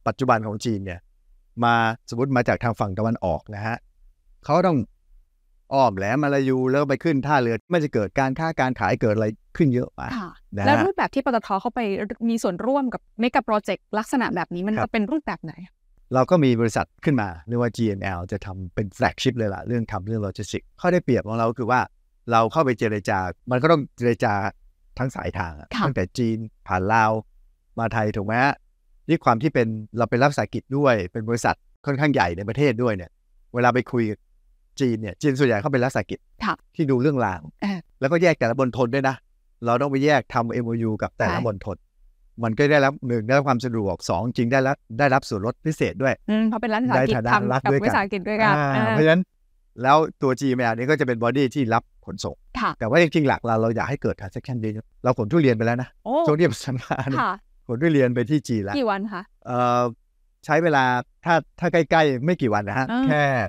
[0.07, 1.01] ปัจจุบันของจีนเนี่ย
[1.65, 1.75] มา
[2.11, 3.77] สมมติมาจากทางฝั่งตะวันออกนะฮะ
[4.45, 4.79] เขาต้อง
[5.73, 11.81] อ้อมแหลมมาลายูแล้วไปขึ้นท่าเรือไม่จะเกิดการค้าการขายเกิดอะไรขึ้นเยอะมากค่ะนะแล้วฮะรูปแบบที่ปตทเข้าไป
[12.31, 15.53] มีส่วนร่วมกับเมกะโปรเจกต์ลักษณะแบบนี้มันครัจะบเป็นรูปแบบไหน
[16.15, 21.81] เราก็มีบริษัทขึ้นมาเรียกว่า GML จะทำเป็น flagship เลยล่ะ เรื่องทำเรื่องโลจิสติกข้อได้เปรียบของเราก็คือว่า
[22.33, 23.19] เราเข้าไปเจรจา
[23.51, 24.33] มันก็ต้องเจรจา
[24.99, 27.13] ทั้งสายทางอะค่ะตั้งแต่จีนผ่านลาว
[27.79, 28.55] มาไทยถูกไหมฮะ
[29.09, 29.67] ด้วยความที่เป็น
[29.99, 33.11] เราเป็นรัฐวิสาหกิจด้วยเป็นบริษัทค่อนข้างใหญ่ในประเทศด้วยเนี่ย
[33.55, 34.19] เวลาไปคุยกับ
[34.81, 39.17] จีนเนี่ยจีนส่วนใหญ่เขาเป็นรัฐวิสาหกิจค่ะที่ดูเรื่องรางเออแล้วก็แยกแต่ละมณฑลด้วยนะ
[39.67, 41.77] เราต้องไปแยกทำ MOU กับแต่ละใช่มณฑล
[42.43, 49.23] มันก็ได้รับหนึ่งได้รับความสะดวกสองจริงได้รับได้รับส่วนลดพิเศษด้วยอืมเพราะเป็นรัฐวิสาหกิจในฐานะทำรัฐกับด้วยกันวิสาหกิจด้วยกันอ่าอ่าเพราะฉะนั้น
[49.83, 57.33] แล้วตัว GML นี้ก็จะเป็น body ที่รับขนส่งค่ะแต่ว่าจริงๆหลักเราเราอยากให้เกิด transaction เยอะๆเราขนทุเรียนไปแล้วนะโอ้ช่วงที่สัมภาษณ์ค่ะ
[57.69, 59.83] ขนทุเรียนไปที่จีนแล้วกี่วันคะเอ่อ
[60.45, 60.85] ใช้เวลา
[61.25, 63.47] ถ้าถ้าใกล้ๆ ไม่กี่วันนะฮะอ่าแค่เอ่อ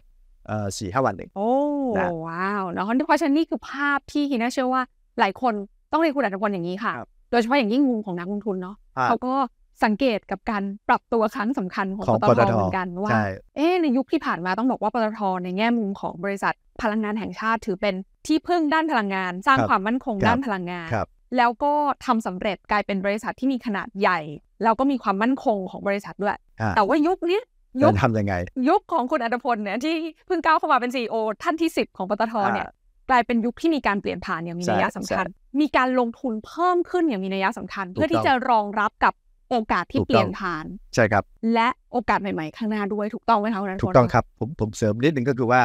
[0.77, 1.51] สี่ห้าวันเองโอ้
[1.97, 4.81] นะว้าวเนาะเพราะฉะนั้นนี่คือภาพที่ฮิน่าเชื่อว่า
[5.19, 5.53] หลายคน
[5.91, 9.36] ต้องเรียนคุณอัตพลอย่างนี้ค่ะครับโดยเฉพาะอย่างยิ่งมุมของนักลงทุนเนาะครับเขาก็
[9.84, 17.95] สังเกตกับการปรับตัวครั้งสำคัญของของปปตตททเหมือนกันว่าใช่เอ๊ะในยุคที่ผ่านมาต้องบอกว่าปตทในแง่มุมของบริษัทพลังงานแห่งชาติถือเป็น
[18.27, 21.73] ที่พึ่งด้านพลังงาน สร้างครับความมั่นคงครับด้านพลังงานครับแล้วก็
[22.05, 24.19] ทำสำเร็จกลายเป็นบริษัทที่มีขนาดใหญ่
[24.63, 27.39] แล้วก็มีความมั่นคงของบริษัทด้วยอ่าแต่ว่ายุคเนี้
[27.81, 28.33] ยยุจะคทำยังไง
[28.69, 29.95] ยุคของคุณอัตพลเนี่ยที่
[30.27, 32.73] เพิ่งก้าวเข้ามาเป็นซีอท่านที่10ของปตทเนี่ยอ่
[33.09, 35.25] กลายเป็นยุคที่มีการเปลี่ยนผ่านอย่างมีใช่นัยสำคัญ
[35.61, 39.13] มีการลงทุนเพิ่มขึ้นอย่างมีนัยสำคัญถูกเพื่อที่ต้องจะรองรับกับ
[39.49, 45.61] โอกาสที่ถูกต้องเปลี่ยนผ่าน ใช่ครับ และโอกาสใหม่ๆ ข้างหน้าด้วยถูกต้องไหมคะคุณอัตพลถูกต้องครับ ผมผมเสริมนิดนึงก็คือว่า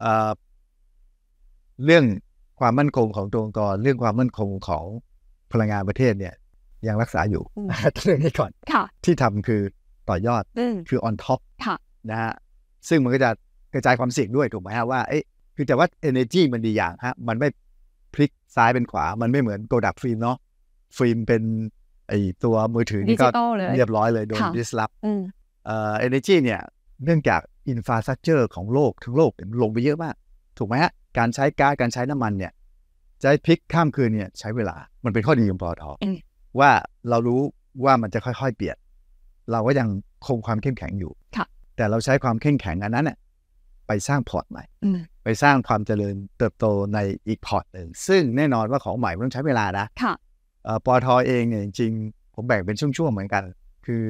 [0.00, 0.30] เอ่อ
[1.84, 2.04] เรื่อง
[2.60, 4.84] ความมั่นคงของตัวองค์กรเรื่องความมั่นคงของ
[5.52, 6.34] พลังงานประเทศเนี่ย
[6.86, 7.68] ยังรักษาอยู่อืม
[8.04, 9.62] เรื่องนี้ก่อนค่ะที่ทำคือ
[10.10, 11.76] ต่อยอดอืมคือ on top ค่ะ
[12.10, 12.32] นะฮะ
[12.88, 13.30] ซึ่งมันก็จะ
[13.74, 15.24] กระจายความเสี่ยงด้วยถูกไหมฮะว่าเอ๊ะ
[15.56, 17.48] คือแต่ว่า energy มันดีอย่างฮะมันไม่
[18.14, 20.36] พลิกซ้ายเป็นขวา มันไม่เหมือนโกดักฟิล์มเนาะ
[20.96, 21.42] ฟิล์มเป็น
[22.08, 22.12] ไอ
[22.44, 25.20] ตัวมือถือดินี่จิก็ตอลเลยเรียบร้อยเลยโดนค่ะ disrupt อืม
[25.66, 26.60] เอ่อ energy เนี่ย
[27.04, 30.14] เนื่องจาก infrastructure ของโลกทั้งโลกเนี่ยลงไปเยอะมาก
[30.58, 32.52] ถูกไหมฮะการใช้ก๊าซการใช้น้ำมันเนี่ย
[33.22, 36.16] จะให้พลิกข้ามคืนเนี่ยใช้เวลามันเป็นข้อดีของปตท.อืม
[36.60, 36.70] ว่า
[37.08, 37.40] เรารู้
[37.84, 38.76] ว่ามันจะค่อยๆ เปลี่ยน
[39.52, 39.88] เราก็ยัง
[40.26, 43.18] คงความเข้มแข็งอยู่ค่ะแต่เราใช้ความเข้มแข็งอันนั้นเนี่ย
[43.86, 50.14] ไปสร้างพอร์ตใหม่อืมไปสร้างความเจริญเติบโตในอีกพอร์ตหนึ่งซึ่งแน่นอนว่าของใหม่มันต้องใช้เวลานะค่ะ
[50.64, 53.42] เอ่อปตท.เองเนี่ยจริงๆ ผมแบ่งเป็นช่วงๆเหมือนกัน
[53.86, 54.02] คือ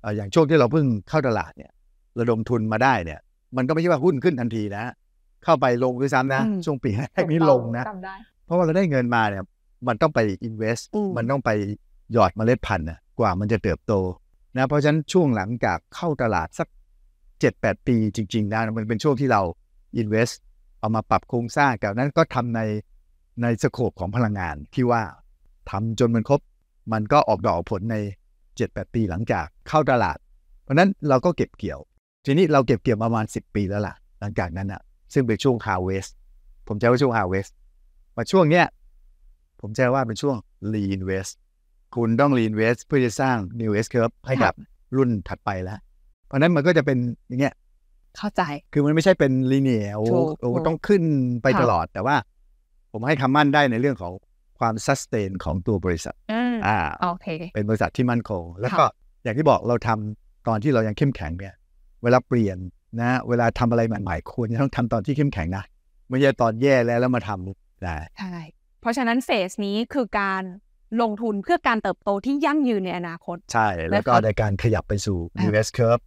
[0.00, 1.72] เอ่ออย่างช่วงที่เราเพิ่งเข้าตลาดเนี่ย
[2.18, 3.20] ระดมทุนมาได้เนี่ย
[3.56, 4.84] มันก็ไม่ใช่ว่าหุ้นขึ้นทันทีนะ
[5.44, 9.42] เข้าไปลงด้วยซ้ำนะอืมช่วงปีแรกนี้ลงนะจำได้เพราะว่าเราได้เงินมาเนี่ย
[9.88, 11.50] มันต้องไป invest อืมมันต้องไป
[12.12, 13.92] หยอดเมล็ดพันธุ์นะกว่ามันจะเติบโต
[14.56, 16.68] นะเพราะฉะนั้นช่วงหลังจากเข้าตลาดสัก
[17.28, 19.42] 7-8 ปีจริง ๆ นะ มันเป็นช่วงที่เรา
[20.00, 20.34] invest
[20.80, 22.60] เอามาปรับโครงสร้างกับนั้นก็ทำใน
[23.42, 25.02] ในสโคปของพลังงานที่ว่า
[25.70, 26.40] ทำจนมันครบ
[26.92, 27.96] มันก็ออกดอกผลใน
[28.46, 30.18] 7-8 ปีหลังจากเข้าตลาด
[30.62, 31.80] เพราะนั้นเราก็เก็บเกี่ยว
[32.24, 34.80] ทีนี้เราเก็บเกี่ยวประมาณ 10 ปีแล้วล่ะ หลังจากนั้นอะ
[35.12, 36.10] ซึ่งเป็นช่วง harvest
[36.68, 37.50] ผมจะว่าช่วง harvest
[38.16, 38.66] มาช่วงเนี้ย
[39.60, 40.36] ผมจะว่าเป็นช่วง
[40.72, 41.32] reinvest
[41.94, 44.54] คุณต้อง reinvest เพื่อจะสร้าง new S curve ให้กับ
[44.96, 45.78] รุ่นถัดไปแล้ว
[46.26, 47.54] เพราะฉะนั้นมันก็จะเป็นอย่างเงี้ย
[48.16, 51.02] เข้าใจ คือมันไม่ใช่เป็นลีเนียโอ้ถูกโอ้ถูกต้องขึ้น
[51.42, 52.16] ไปค่ะตลอดแต่ว่า
[52.92, 54.12] ผมให้คำมั่นได้ในเรื่องของ
[54.58, 58.86] ความซัสเตนของตัวบริษัทอืมอ่าโอเคเป็นบริษัทที่มั่นคง แล้วค่ะก็
[59.24, 61.54] อย่างที่บอกเราทำตอนที่เรายังเข้มแข็งเนี่ย
[62.02, 62.58] เวลาเปลี่ยน
[63.00, 65.64] นะเวลาทำอะไรใหม่ๆควรจะต้องทำตอนที่เข้มแข็งนะ
[66.08, 68.36] ไม่ใช่ตอนแย่แล้วแล้วมาทำนะใช่
[68.80, 70.42] เพราะฉะนั้นเฟสนี้คือการ
[71.02, 76.02] ลงทุนเพื่อการเติบโตที่ยั่งยืนในอนาคต ใช่ แล้วก็นะคะในการขยับไปสู่อ่า New S curve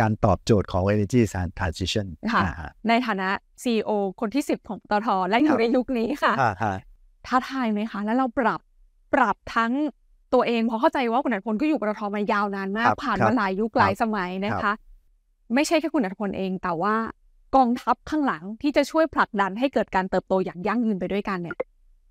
[0.00, 1.20] การตอบโจทย์ของ energy
[1.58, 3.28] transition ค่ะอ่าฮะในฐานะ
[3.62, 3.90] CEO
[4.20, 6.74] คนที่ 10 ของตทและอยู่ในยุคนี้ค่ะอ่าฮะ
[7.26, 8.60] ท้าทายไหมคะ แล้วเราปรับ
[9.14, 9.72] ปรับทั้ง
[10.34, 14.76] ตัวเองเพราะเข้าใจว่าคุณอัตพลก็อยู่ปตทมายาวนานมาคกรับผ่านครับมาหลายยุคครับหลายสมัยนะครัคะบ
[15.54, 16.96] ไม่ใช่แค่คุณอัตพลเอง แต่ว่า
[17.56, 21.56] กองทัพข้างหลังที่จะช่วยผลักดันให้เกิดการเติบโตอย่างยั่งยืนไปด้วยกันเนี่ย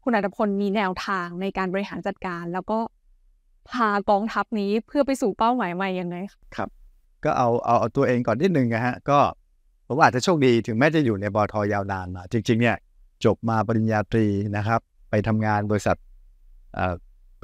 [0.03, 2.79] คุณอัตพลมีแนวทางในการบริหารจัดการ แล้วก็
[3.71, 6.15] พากองทัพนี้เพื่อไปสู่เป้าหมายใหม่ยังไง
[6.55, 6.67] คะ
[7.23, 9.19] ก็เอาเอาเอาตัวเองก่อนนิดนึงนะฮะ ก็
[9.87, 12.77] ผมว่าอาจจะโชคดีถึงแม้จะอยู่ในบอทยาวนานมาจริง ๆ เนี่ย
[13.25, 14.25] จบมาปริญญาตรี
[14.57, 15.97] นะครับ ไปทำงานบริษัท
[16.75, 16.95] เอ่อ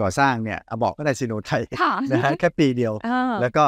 [0.02, 3.66] ก่อสร้างเนี่ยเอาบอกก็ได้ซิโนไทยค่ะนะฮะแค่ปีเดียวเออแล้วก็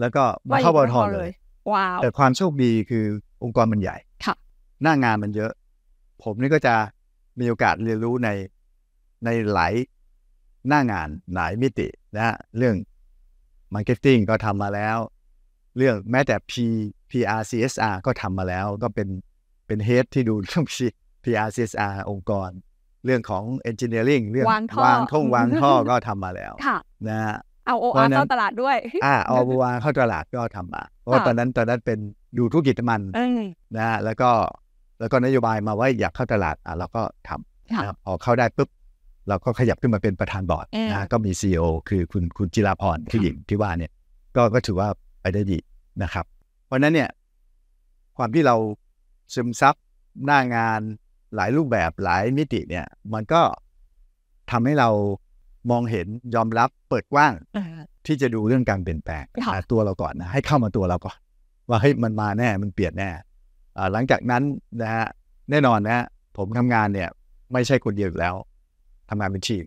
[0.00, 1.30] แล้วก็มาเข้าบอทเลย
[1.72, 3.04] ว้าวแต่ความโชคดีคือ
[3.42, 4.34] องค์กรมันใหญ่ค่ะ
[4.82, 5.52] หน้างานมันเยอะ
[6.22, 6.74] ผมนี่ก็จะ
[7.40, 8.28] มีโอกาสเรียนรู้ใน
[9.24, 9.74] ในหลาย
[10.68, 12.76] หน้างานหลายมิตินะฮะเรื่อง
[13.74, 14.98] Marketing ก็ทำมาแล้ว
[15.76, 16.52] เรื่องแม้แต่ P
[17.10, 19.08] PR CSR ก็ทำมาแล้ว ก็เป็น
[19.66, 20.64] เป็นเฮดที่ดูเรื่อง
[21.24, 22.50] PR CSR องค์กร
[23.04, 31.98] เรื่องของ Engineering เรื่องวางท่อวางท่องวางท่อก็ทำมาแล้วค่ะนะฮะเอาโอเพราะอาฉะนั้นเข้าตลาดด้วย อ่าเอาบัวเข้าตลาดก็ทำมา เพราะว่าค่ะตอนนั้นตอนนั้นเป็น
[32.38, 33.40] ดูธุรกิจน้ำมันเออ
[33.76, 34.30] นะฮะแล้วก็
[35.00, 38.68] แล้วก็นโยบายมาว่าอยากเข้าตลาดอะเราก็ทำค่ะนะครับพอเข้าได้ปุ๊บ
[39.28, 43.92] เราก็ขยับขึ้นมาเป็นประธานบอร์ดเออนะฮะก็มีซีอคือคุณคุณจิราพรผู้หญิงที่ว่าเนี่ย
[44.36, 44.88] ก็ก็ถือว่า
[45.20, 45.58] ไปได้ดี
[46.02, 46.24] นะครับ
[46.66, 47.08] เพราะฉะนั้นเนี่ย
[48.16, 48.56] ความที่เรา
[49.34, 49.74] ซึมซับ
[50.24, 50.80] หน้างาน
[51.34, 53.42] หลายรูปแบบหลายมิติเนี่ย มันก็
[54.50, 54.88] ทำให้เรา
[55.70, 57.64] มองเห็นยอมรับเปิดกว้างเออ
[58.06, 61.16] ที่จะดูเรื่องการเปลี่ยนแปลงค่ะอ่าตัวเราก่อนนะให้เข้ามาตัวเราก่อน
[61.68, 63.22] ว่าเฮ้ยมันมาแน่มันเปลี่ยนแน่อ่า
[63.92, 64.42] หลังจากนั้น
[64.82, 65.06] นะฮะ
[65.50, 66.04] แน่นอนนะฮะ
[66.36, 67.08] ผมทำงานเนี่ย
[67.52, 68.34] ไม่ใช่คนเดียวอยู่แล้ว
[69.10, 69.64] ทำงานเป็นทีม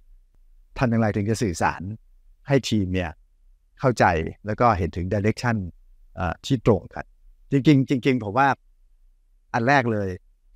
[0.77, 1.81] ทำอย่างไรถึงจะสื่อสาร
[2.47, 3.09] ให้ทีมเนี่ย
[3.79, 4.05] เข้าใจ
[4.45, 5.55] แล้วก็เห็นถึงดิเรกชัน
[6.45, 7.05] ที่ตรงกัน
[7.51, 8.47] จริงๆจริงๆผมว่า
[9.53, 10.09] อันแรกเลย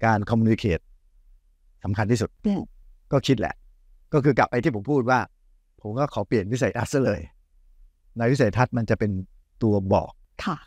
[0.05, 0.79] การคอมมูนิเคต
[1.83, 2.61] สำคัญที่สุดอืม
[3.11, 3.55] ก็คิดแหละ
[4.13, 5.19] ก็คือกลับไปที่ผมพูดว่า
[5.81, 7.21] ผมก็ขอเปลี่ยนวิสัยทัศน์ซะเลย
[8.17, 9.11] ในวิสัยทัศน์มันจะเป็น
[9.63, 10.11] ตัวบอก
[10.43, 10.57] ค่ะ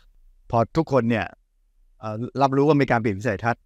[0.51, 1.37] พอทุกคนเนี่ยเอ่อ
[2.41, 3.61] รับรู้ว่ามีการเปลี่ยนวิสัยทัศน์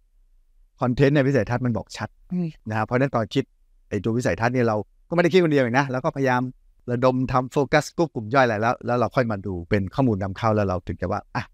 [0.80, 3.44] คอนเทนต์ในวิสัยทัศน์มันบอกชัดอืมนะครับเพราะฉะนั้นตอนคิด
[3.88, 4.76] ไอ้ตัววิสัยทัศน์เนี่ยเรา
[5.08, 6.42] ก็ไม่ได้คิดคนเดียวเองนะแล้วก็พยายาม
[6.90, 11.44] ระดมทำโฟกัสกลุ่มกลุ่มย่อยอะไรแล้ว แล้วเราค่อยมาดูเป็นข้อมูลนำเข้าแล้วเราถึงจะว่าอะ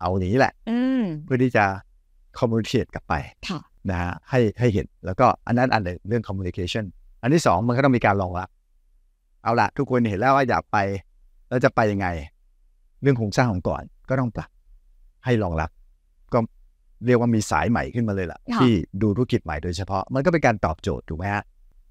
[0.00, 1.64] เอาอย่างนี้แหละอืมเพื่อที่จะ
[2.38, 3.14] คอมมูนิเคตกลับไป
[3.48, 6.84] ค่ะนะฮะให้ให้เห็นแล้วก็อันนั้นอันหนึ่งเรื่องคอมมูนิเคชัน
[7.22, 8.48] อันที่สองมันก็ต้องมีการรองรับ
[9.42, 10.76] เอาละทุกคนเห็นแล้วว่าอยากไป
[11.48, 12.06] แล้วจะไปยังไง
[13.02, 14.50] เรื่องโครงสร้างของก่อนก็ต้องปรับ
[15.24, 15.76] ให้รองรับก็
[17.04, 21.42] เรียกว่ามีสายใหม่ขึ้นมาเลยล่ะค่ะ ที่ดูธุรกิจใหม่โดยเฉพาะ มันก็เป็นการตอบโจทย์ถูกไหมฮะ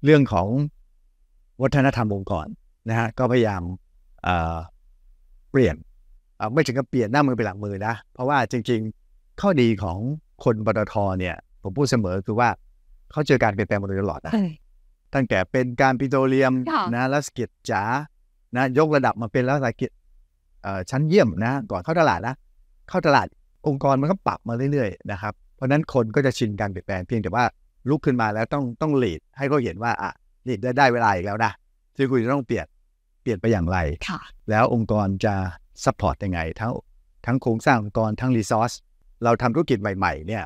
[0.04, 0.46] เรื่องของ
[1.62, 2.46] วัฒนธรรมองค์กร
[2.88, 3.62] นะฮะก็พยายาม
[4.24, 4.56] เอ่อ
[5.50, 5.76] เปลี่ยน
[6.36, 9.98] เอ่อไม่ถึงกับเปลี่ยนหน้ามือเป็นหลังมือนะ เพราะว่าจริง ๆ ข้อดีของ
[10.44, 12.48] คนปตทเนี่ย ผมพูดเสมอคือว่า
[13.12, 14.50] เขาเจอการเปลี่ยนแปลงมาโดยตลอดนะเออ
[15.14, 17.82] ตั้งแต่เป็นการปิโตรเลียมค่ะนะแล้วสกิจจ๋า
[18.56, 19.90] นะยกระดับมาเป็นแล้วสกิจ
[20.62, 22.34] เอ่อชั้นเยี่ยมนะ ก่อนเข้าตลาดนะ
[22.88, 23.26] เข้าตลาด
[23.66, 27.44] องค์กรมันก็ปรับมาเรื่อยๆนะครับเพราะฉะนั้นคนก็จะชินการเปลี่ยนแปลงเพียงแต่ว่า
[27.88, 30.12] ลุกขึ้นมาแล้วต้องต้องหลีดให้เขาเห็นว่าอะ
[30.46, 31.52] นี่ได้ได้เวลาอีกแล้วนะ
[31.96, 32.66] ที่คุณจะต้องเปลี่ยน
[33.22, 35.34] เปลี่ยนไปอย่างไรค่ะแล้วองค์กรจะ
[35.84, 36.72] support ยังไง ทั้ง
[37.26, 38.72] ทั้งโครงสร้างองค์กรทั้ง resource
[39.24, 40.42] เราทำธุรกิจใหม่ๆเนี่ย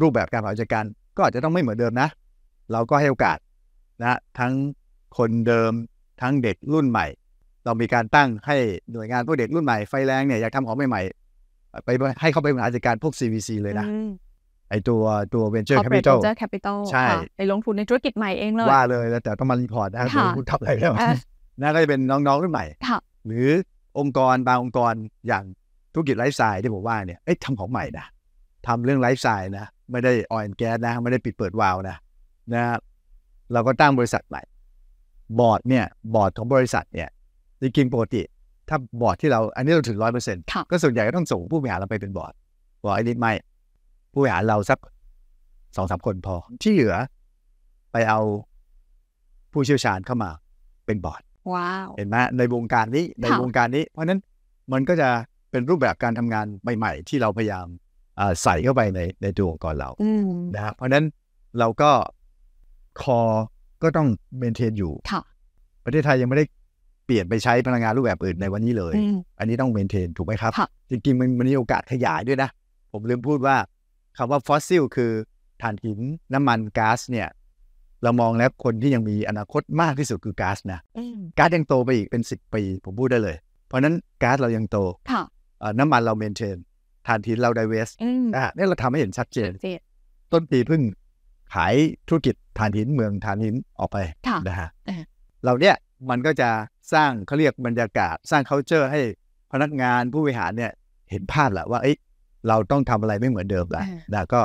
[0.00, 0.84] รูปแบบการบริหารจัดการ
[1.16, 2.08] ก็อาจจะต้องไม่เหมือนเดิมนะ
[2.72, 3.38] เราก็ให้โอกาส
[4.02, 4.52] นะทั้ง
[5.18, 5.72] คนเดิม
[6.22, 7.06] ทั้งเด็กรุ่นใหม่
[7.64, 8.56] เรามีการตั้งให้
[8.92, 11.17] หน่วยงานพวกเด็กรุ่นใหม่ไฟแรงเนี่ยอยากทำของใหม่ๆ
[11.84, 14.08] ไปให้เขาไปบริหารจัดการพวก CVC เลยนะอืม
[14.70, 15.02] ไอตัว
[15.34, 21.16] ตัว Venture Corporate Capital Venture Capital ใช่ค่ะไปลงทุนในธุรกิจใหม่เองเลย ว่าเลยแล้วแต่ต้องมา report นะค่ะคุณทำอะไรแล้วเออ
[21.60, 23.48] นั่นก็จะเป็นน้องๆรุ่นใหม่ค่ะหรือ
[23.98, 24.94] องค์กรบางองค์กร
[25.28, 25.44] อย่าง
[25.92, 28.06] ธุรกิจไลฟ์สไตล์ที่ผมว่าเนี่ยเอ้ยทำของใหม่นะ
[28.66, 31.96] ทำเรื่องไลฟ์สไตล์นะ ไม่ได้ oil gas นะ ไม่ได้ปิดเปิดวาล์วนะ
[32.54, 32.62] นะ
[33.52, 34.42] เราก็ตั้งบริษัทใหม่
[35.40, 37.08] บอร์ดเนี่ย บอร์ดของบริษัทเนี่ย
[37.60, 38.22] จริงๆปกติ
[38.68, 42.32] ถ้าบอร์ดที่เราอันนี้เราถึงร้อยเปอร์เซ็นต์ค่ะก็ส่วนใหญ่ก็ต้องส่งผู้บริหารเราไปเป็นบอร์ด
[42.82, 43.32] บอกไอ้นี่ไม่
[44.12, 44.78] ผู้บริหารเราสัก
[45.76, 46.94] สองสามคนพอ ที่เหลือ
[47.92, 48.20] ไปเอา
[49.52, 50.30] ผู้เชี่ยวชาญเข้ามา
[50.86, 51.22] เป็นบอร์ด
[51.54, 54.20] ว้าวเห็นไหมในวงการนี้ในค่ะวงการนี้ เพราะฉะนั้น
[54.72, 55.08] มันก็จะ
[55.50, 56.46] เป็นรูปแบบการทำงาน
[56.78, 57.66] ใหม่ๆ ที่เราพยายาม
[58.18, 61.04] อ่าใส่เข้าไปในในตัวองค์กรเราอืมนะฮะเพราะฉะนั้น
[61.58, 61.90] เราก็
[63.02, 63.20] คอ
[63.82, 65.22] ก็ต้องเมนเทนอยู่ค่ะ
[65.84, 66.44] ประเทศไทยยังไม่ได้
[67.08, 72.50] เปลี่ยนไปใช้พลังงานรูปแบบอื่นในวันนี้เลยอืมอันนี้ต้องเมนเทนถูกไหมครับค่ะจริงๆมันมันมีโอกาสขยายด้วยนะ
[72.92, 73.56] ผมลืมพูดว่า
[74.16, 75.12] คำว่าฟอสซิลคือ
[75.62, 76.00] ถ่านหิน
[76.34, 77.28] น้ำมันก๊าซเนี่ย
[78.02, 84.78] เรามองแล้วคนที่ยังมีอนาคตมากที่สุดคือก๊าซนะอืมก๊าซยังโตไปอีกเป็นสิบปี ผมพูดได้เลย เพราะฉะนั้นก๊าซเรายังโต
[85.10, 85.22] ค่ะ
[85.60, 86.56] เอ่อน้ำมันเราเมนเทน
[87.06, 89.80] ถ่านหินเราไดเวสอืมอะนี่เราทำให้เห็นชัดเจนเจน
[90.32, 90.82] ต้นปีเพิ่ง
[91.54, 91.74] ขาย
[92.08, 95.02] ธุรกิจถ่านหินเมืองถ่านหินออกไปค่ะนะฮะเออ
[95.44, 95.74] เราเนี่ย
[96.10, 96.48] มันก็จะ
[96.92, 99.00] สร้างเขาเรียกบรรยากาศ สร้าง culture ให้
[99.52, 100.72] พนักงานผู้บริหารเนี่ย
[101.10, 101.96] เห็นภาพแหละว่าเอ้ย
[102.48, 104.40] เราต้องทำอะไรไม่เหมือนเดิมละเออนะก็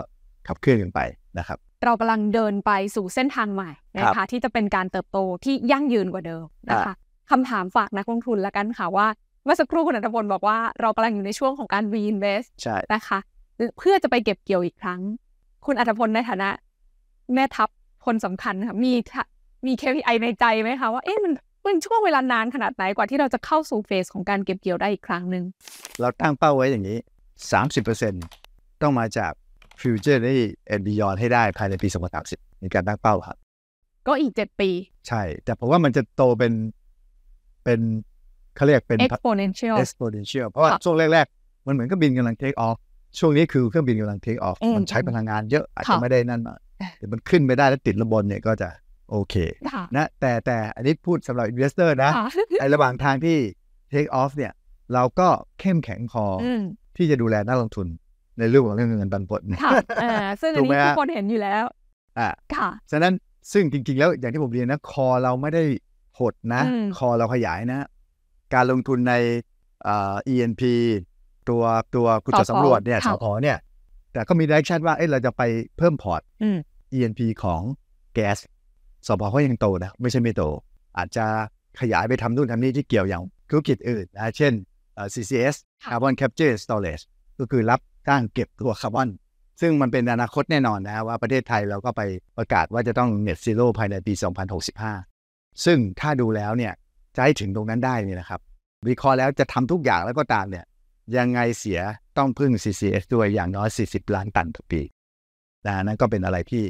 [0.48, 1.00] ขับเคลื่อนกันไป
[1.38, 6.94] นะครับ เรากำลังเดินไปสู่เส้นทางใหม่นะคะที่จะเป็นการเติบโตที่ยั่งยืนกว่าเดิมนะคะ
[7.32, 9.08] คำถามฝากนักลงทุนละกันค่ะว่า
[9.44, 13.20] เมื่อสักครู่คุณอัตพลบอกว่าเรากำลังอยู่ในช่วงของการ reinvest ใช่นะคะ
[13.78, 15.00] เพื่อจะไปเก็บเกี่ยวอีกครั้ง
[15.66, 16.50] คุณอัตพลในฐานะ
[17.34, 17.70] แม่ทัพ
[18.06, 19.24] คนสำคัญค่ะมีทะ
[19.66, 21.32] มี KPI ในใจไหมคะว่าเอ๊ะมัน
[21.64, 25.44] เป็นช่วงเวลานานขนาดไหนกว่าที่เราจะเข้าสู่เฟสของการเก็บเกี่ยวได้อีกครั้งหนึ่ง
[26.00, 26.98] เราตั้งเป้าไว้อย่างนี้
[28.10, 29.32] 30%ต้องมาจาก
[29.82, 30.34] Future ได้
[30.74, 31.88] and Beyond ให้ได้ภายในปี
[32.26, 33.38] 2030ในการตั้งเป้าครับ
[34.08, 34.70] ก็อีกเจ็ดปี
[35.08, 36.54] ใช่ แต่ผมว่ามันจะโตเป็น
[37.64, 37.80] เป็น
[38.56, 42.78] เขาเรียกเป็น exponential exponential เพราะว่าค่ะช่วงแรก ๆ มันเหมือนเครื่องบินกำลัง take off
[43.20, 48.70] ช่วงนี้คือเครื่องบินกำลัง take off อืมมันใช้พลังงานเยอะอาจจะค่ะไม่ได้นั่นมากเอ๊ะแต่มันขึ้นไปได้แล้วติดระบนเนี่ยก็จะ
[49.10, 49.36] โอเค
[49.74, 52.28] ค่ะนะแต่แต่อันนี้พูดสำหรับ investor นะค่ะ
[52.60, 53.38] ไอระหว่างทางที่
[53.94, 54.54] take off เนี่ย
[54.94, 55.28] เราก็
[55.60, 56.62] เข้มแข็งพอออืม
[56.98, 57.88] ที่จะดูแลนักลงทุน
[58.40, 61.64] ในเรื่องของเรื่องเงินปันผลค่ะเออซึ่งอันถูกไหมนี้ทุฮะกคนเห็นอยู่แล้ว
[62.20, 63.14] อ่าค่ะฉะนั้น
[63.52, 65.64] ซึ่งจริง ๆ แล้วอย่างที่ผมเรียนนะคอเราไม่ได้
[66.20, 67.88] หดนะอืมคอเราขยายนะ
[68.54, 69.14] การลงทุนใน
[69.84, 70.62] เอ่อ ENP
[71.50, 71.64] ตัว
[71.96, 73.58] ตัวกุจสพสำรวจเนี่ยค่ะสพเนี่ย
[74.14, 75.42] แต่ก็มี direction ว่าเอ้ยเราจะไป
[75.78, 76.58] เพิ่มพอร์ตอืม
[76.96, 77.62] ENP ของ
[78.14, 78.38] แก๊ส
[79.08, 80.44] สพเขายังโตนะไม่ใช่ไม่โต
[80.98, 81.26] อาจจะ
[81.80, 84.54] ขยายไปทำนู่นทำนี่ที่เกี่ยวอย่างธุรกิจอื่นนะเช่น
[84.96, 87.04] เอ่อ CCS ค่ะ Carbon Capture and Storage
[87.40, 89.10] ก็คือรับจ้างเก็บตัวคาร์บอน
[89.62, 92.02] ซึ่งมันเป็นอนาคตแน่นอนนะว่าประเทศไทยเราก็ไป
[92.38, 94.14] ประกาศว่าจะต้อง net zero ภายในปี
[94.90, 96.74] 2065 ซึ่งถ้าดูแล้วเนี่ย
[97.16, 98.42] จะให้ถึงตรงนั้นได้เนี่ยนะครับ
[98.90, 100.66] วิเคราะห์แล้วจะทำทุกอย่างแล้วก็ตามเนี่ย
[101.18, 101.80] ยังไงเสีย
[102.18, 104.82] ต้องพึ่ง CCS ด้วยอย่างน้อย 40 ล้านตันต่อปี
[105.66, 106.64] นะนั่นก็เป็นอะไรที่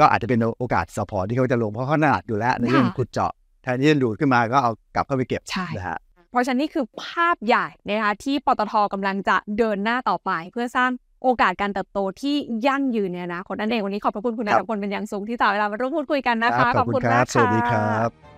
[0.00, 3.32] ก็อาจจะเป็นโอกาสสปอร์ตที่เขาจะลงเพราะเขาถนัดอยู่แล้วในเรื่องค่ะขุดเจาะ
[3.62, 5.98] แทนที่จะดูดขึ้นมาก็เอากลับเข้าไปเก็บใช่นะฮะ
[6.30, 10.90] เพราะฉะนั้นนี่คือภาพใหญ่นะคะที่ปตทกำลังจะเดินหน้าต่อไป เพื่อสร้าง
[11.22, 12.34] โอกาสการเติบโตที่
[12.66, 18.29] ยั่งยืนในอนาคตนั่นเองวันนี้ขอบพระคุณคุณครันับทพลเป็นอย่างสูงที่ต่อเวลามาร่วมพูดคุยกันนะคะขอบคุณครับมากสวัสดีค่ะรับ